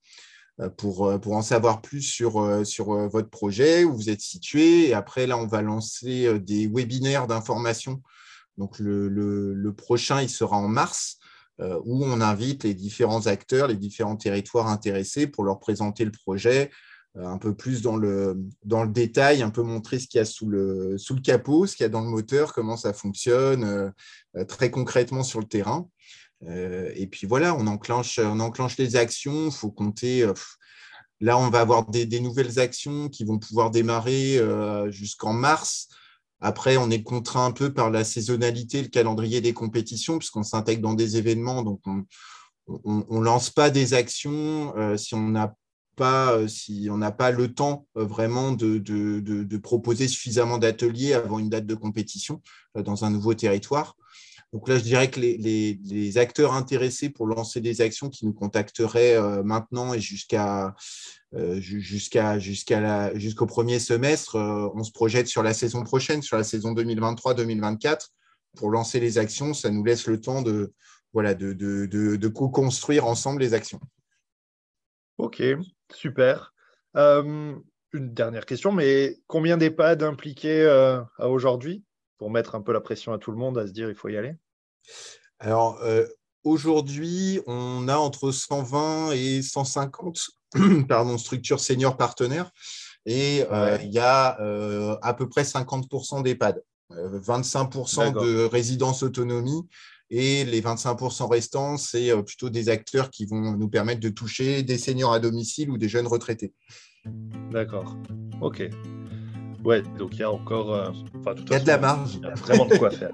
pour, 0.78 1.06
euh, 1.08 1.18
pour 1.18 1.34
en 1.34 1.42
savoir 1.42 1.82
plus 1.82 2.02
sur, 2.02 2.40
euh, 2.40 2.64
votre 3.08 3.30
projet, 3.30 3.84
où 3.84 3.96
vous 3.96 4.10
êtes 4.10 4.22
situé. 4.22 4.90
Et 4.90 4.94
après, 4.94 5.28
là, 5.28 5.38
on 5.38 5.48
va 5.48 5.62
lancer 5.62 6.40
des 6.40 6.68
webinaires 6.68 7.28
d'information. 7.28 8.02
Donc, 8.58 8.80
le, 8.80 9.72
prochain, 9.72 10.22
il 10.22 10.30
sera 10.30 10.58
en 10.58 10.68
mars, 10.68 11.20
où 11.60 12.06
on 12.06 12.22
invite 12.22 12.64
les 12.64 12.76
différents 12.76 13.26
acteurs, 13.26 13.68
les 13.68 13.76
différents 13.76 14.16
territoires 14.16 14.68
intéressés 14.68 15.26
pour 15.26 15.44
leur 15.44 15.60
présenter 15.60 16.06
le 16.06 16.12
projet, 16.12 16.70
un 17.16 17.40
peu 17.40 17.56
plus 17.56 17.82
dans 17.82 17.96
le, 17.96 18.38
dans 18.64 18.84
le 18.84 18.90
détail, 18.90 19.42
un 19.42 19.50
peu 19.50 19.64
montrer 19.64 19.98
ce 20.00 20.08
qu'il 20.08 20.20
y 20.20 20.22
a 20.22 20.26
sous 20.26 20.48
le, 20.48 21.00
sous 21.00 21.16
le 21.16 21.22
capot, 21.22 21.66
ce 21.66 21.76
qu'il 21.76 21.84
y 21.84 21.86
a 21.86 21.90
dans 21.90 22.02
le 22.02 22.10
moteur, 22.10 22.54
comment 22.54 22.78
ça 22.78 22.94
fonctionne 22.94 23.92
très 24.48 24.70
concrètement 24.70 25.24
sur 25.24 25.40
le 25.40 25.48
terrain. 25.48 25.88
Euh, 26.46 26.92
et 26.96 27.08
puis 27.08 27.28
voilà, 27.28 27.56
on 27.56 27.68
enclenche, 27.68 28.20
on 28.20 28.40
enclenche 28.40 28.78
les 28.78 28.96
actions. 28.96 29.48
Il 29.48 29.52
faut 29.52 29.72
compter. 29.72 30.24
Euh, 30.24 30.34
là, 31.20 31.38
on 31.38 31.50
va 31.50 31.62
avoir 31.62 31.88
des, 31.88 32.20
nouvelles 32.20 32.60
actions 32.60 33.10
qui 33.10 33.24
vont 33.24 33.40
pouvoir 33.40 33.72
démarrer 33.72 34.38
euh, 34.38 34.92
jusqu'en 34.92 35.34
mars. 35.34 35.90
Après, 36.40 36.78
on 36.78 36.92
est 36.92 37.02
contraint 37.02 37.46
un 37.46 37.52
peu 37.52 37.74
par 37.74 37.90
la 37.90 38.04
saisonnalité, 38.04 38.84
le 38.84 38.90
calendrier 38.90 39.42
des 39.42 39.54
compétitions, 39.54 40.20
puisqu'on 40.20 40.44
s'intègre 40.44 40.84
dans 40.84 40.94
des 40.94 41.18
événements. 41.18 41.64
Donc, 41.64 41.82
on 42.68 43.20
ne 43.20 43.24
lance 43.24 43.50
pas 43.50 43.72
des 43.72 43.96
actions 43.96 44.76
si 44.98 45.16
on 45.16 45.30
n'a 45.30 45.56
pas, 45.96 46.48
si 46.48 46.90
pas 47.18 47.32
le 47.32 47.56
temps 47.56 47.88
vraiment 47.96 48.52
de 48.52 49.58
proposer 49.58 50.08
suffisamment 50.08 50.60
d'ateliers 50.60 51.14
avant 51.14 51.40
une 51.40 51.50
date 51.50 51.66
de 51.66 51.74
compétition 51.74 52.40
dans 52.76 53.04
un 53.04 53.10
nouveau 53.10 53.34
territoire. 53.34 53.96
Donc 54.54 54.70
là, 54.70 54.78
je 54.78 54.84
dirais 54.84 55.12
que 55.12 55.20
les, 55.20 56.18
acteurs 56.18 56.54
intéressés 56.54 57.10
pour 57.10 57.28
lancer 57.28 57.60
des 57.60 57.82
actions 57.82 58.10
qui 58.10 58.26
nous 58.26 58.34
contacteraient 58.34 59.16
euh, 59.16 59.44
maintenant 59.44 59.94
et 59.94 60.00
jusqu'à 60.00 60.74
euh, 61.34 61.60
jusqu'à 61.60 62.40
jusqu'au 62.40 63.46
premier 63.46 63.80
semestre, 63.80 64.38
euh, 64.38 64.70
on 64.74 64.84
se 64.84 64.92
projette 64.92 65.28
sur 65.28 65.44
la 65.44 65.54
saison 65.54 65.84
prochaine, 65.84 66.22
sur 66.22 66.38
la 66.38 66.46
saison 66.46 66.74
2023-2024. 66.74 68.08
Pour 68.56 68.72
lancer 68.72 69.02
les 69.02 69.18
actions, 69.18 69.54
ça 69.54 69.70
nous 69.70 69.84
laisse 69.84 70.08
le 70.08 70.22
temps 70.22 70.42
de, 70.42 70.74
voilà, 71.12 71.34
de, 71.34 72.28
co-construire 72.28 73.06
ensemble 73.06 73.42
les 73.42 73.54
actions. 73.54 73.82
Ok, 75.18 75.44
super. 75.94 76.54
une 76.96 77.64
dernière 77.94 78.46
question, 78.46 78.72
mais 78.72 79.20
combien 79.28 79.58
d'EHPAD 79.58 80.04
impliqués 80.04 80.66
à 80.66 81.30
aujourd'hui? 81.30 81.84
Pour 82.18 82.32
mettre 82.32 82.56
un 82.56 82.62
peu 82.62 82.74
la 82.74 82.82
pression 82.82 83.14
à 83.14 83.18
tout 83.18 83.32
le 83.32 83.38
monde 83.38 83.58
à 83.58 83.68
se 83.68 83.72
dire 83.72 83.90
il 83.90 83.96
faut 83.96 84.10
y 84.10 84.18
aller? 84.18 84.36
Alors, 85.40 85.80
euh, 85.84 86.06
aujourd'hui, 86.44 87.42
on 87.46 87.88
a 87.88 87.98
entre 87.98 88.32
120 88.32 89.12
et 89.12 89.42
150 89.42 90.20
pardon, 90.88 91.18
structures 91.18 91.60
seniors 91.60 91.98
partenaires 91.98 92.52
et 93.06 93.44
euh, 93.52 93.78
il 93.84 93.92
y 93.92 94.00
a 94.00 94.40
euh, 94.42 94.98
à 95.02 95.14
peu 95.14 95.30
près 95.30 95.44
50% 95.44 96.24
d'EHPAD, 96.24 96.62
25% 96.92 98.14
de 98.14 98.46
résidence 98.46 99.04
autonomie 99.04 99.68
et 100.10 100.46
les 100.46 100.62
25% 100.62 101.30
restants, 101.30 101.78
c'est 101.78 102.12
plutôt 102.24 102.50
des 102.50 102.70
acteurs 102.70 103.10
qui 103.10 103.26
vont 103.26 103.58
nous 103.58 103.70
permettre 103.70 104.00
de 104.00 104.10
toucher 104.10 104.64
des 104.64 104.78
seniors 104.78 105.12
à 105.12 105.20
domicile 105.20 105.70
ou 105.70 105.78
des 105.78 105.90
jeunes 105.90 106.08
retraités. 106.08 106.54
D'accord. 107.52 107.96
Ok. 108.42 108.70
Ouais, 109.68 109.84
donc 110.00 110.12
il 110.14 110.20
y 110.20 110.24
a 110.24 110.32
encore. 110.32 110.74
Euh, 110.74 110.92
il 111.46 111.52
y 111.52 111.56
a 111.56 111.60
de 111.60 111.68
la 111.68 111.78
marge. 111.78 112.12
Il 112.16 112.26
y 112.26 112.32
a 112.32 112.36
vraiment 112.36 112.66
de 112.66 112.78
quoi 112.78 112.90
faire. 112.90 113.12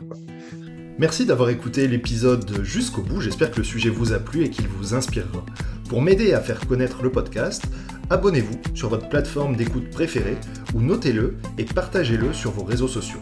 Merci 0.99 1.25
d'avoir 1.25 1.49
écouté 1.49 1.87
l'épisode 1.87 2.61
jusqu'au 2.61 3.01
bout. 3.01 3.21
J'espère 3.21 3.49
que 3.49 3.57
le 3.57 3.63
sujet 3.63 3.89
vous 3.89 4.13
a 4.13 4.19
plu 4.19 4.43
et 4.43 4.51
qu'il 4.51 4.67
vous 4.67 4.93
inspirera. 4.93 5.43
Pour 5.89 6.03
m'aider 6.03 6.33
à 6.33 6.41
faire 6.41 6.67
connaître 6.67 7.01
le 7.01 7.11
podcast, 7.11 7.65
abonnez-vous 8.11 8.61
sur 8.75 8.89
votre 8.89 9.09
plateforme 9.09 9.55
d'écoute 9.55 9.89
préférée 9.89 10.37
ou 10.75 10.81
notez-le 10.81 11.37
et 11.57 11.65
partagez-le 11.65 12.33
sur 12.33 12.51
vos 12.51 12.63
réseaux 12.63 12.87
sociaux. 12.87 13.19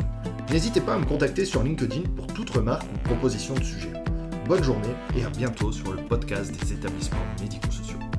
N'hésitez 0.51 0.81
pas 0.81 0.95
à 0.95 0.97
me 0.97 1.05
contacter 1.05 1.45
sur 1.45 1.63
LinkedIn 1.63 2.01
pour 2.17 2.27
toute 2.27 2.49
remarque 2.49 2.83
ou 2.93 2.97
proposition 3.07 3.53
de 3.53 3.63
sujet. 3.63 3.93
bonne 4.45 4.61
journée 4.61 4.93
et 5.15 5.23
à 5.23 5.29
bientôt 5.29 5.71
sur 5.71 5.93
le 5.93 6.03
podcast 6.03 6.51
des 6.51 6.73
établissements 6.73 7.25
médico-sociaux. 7.39 8.10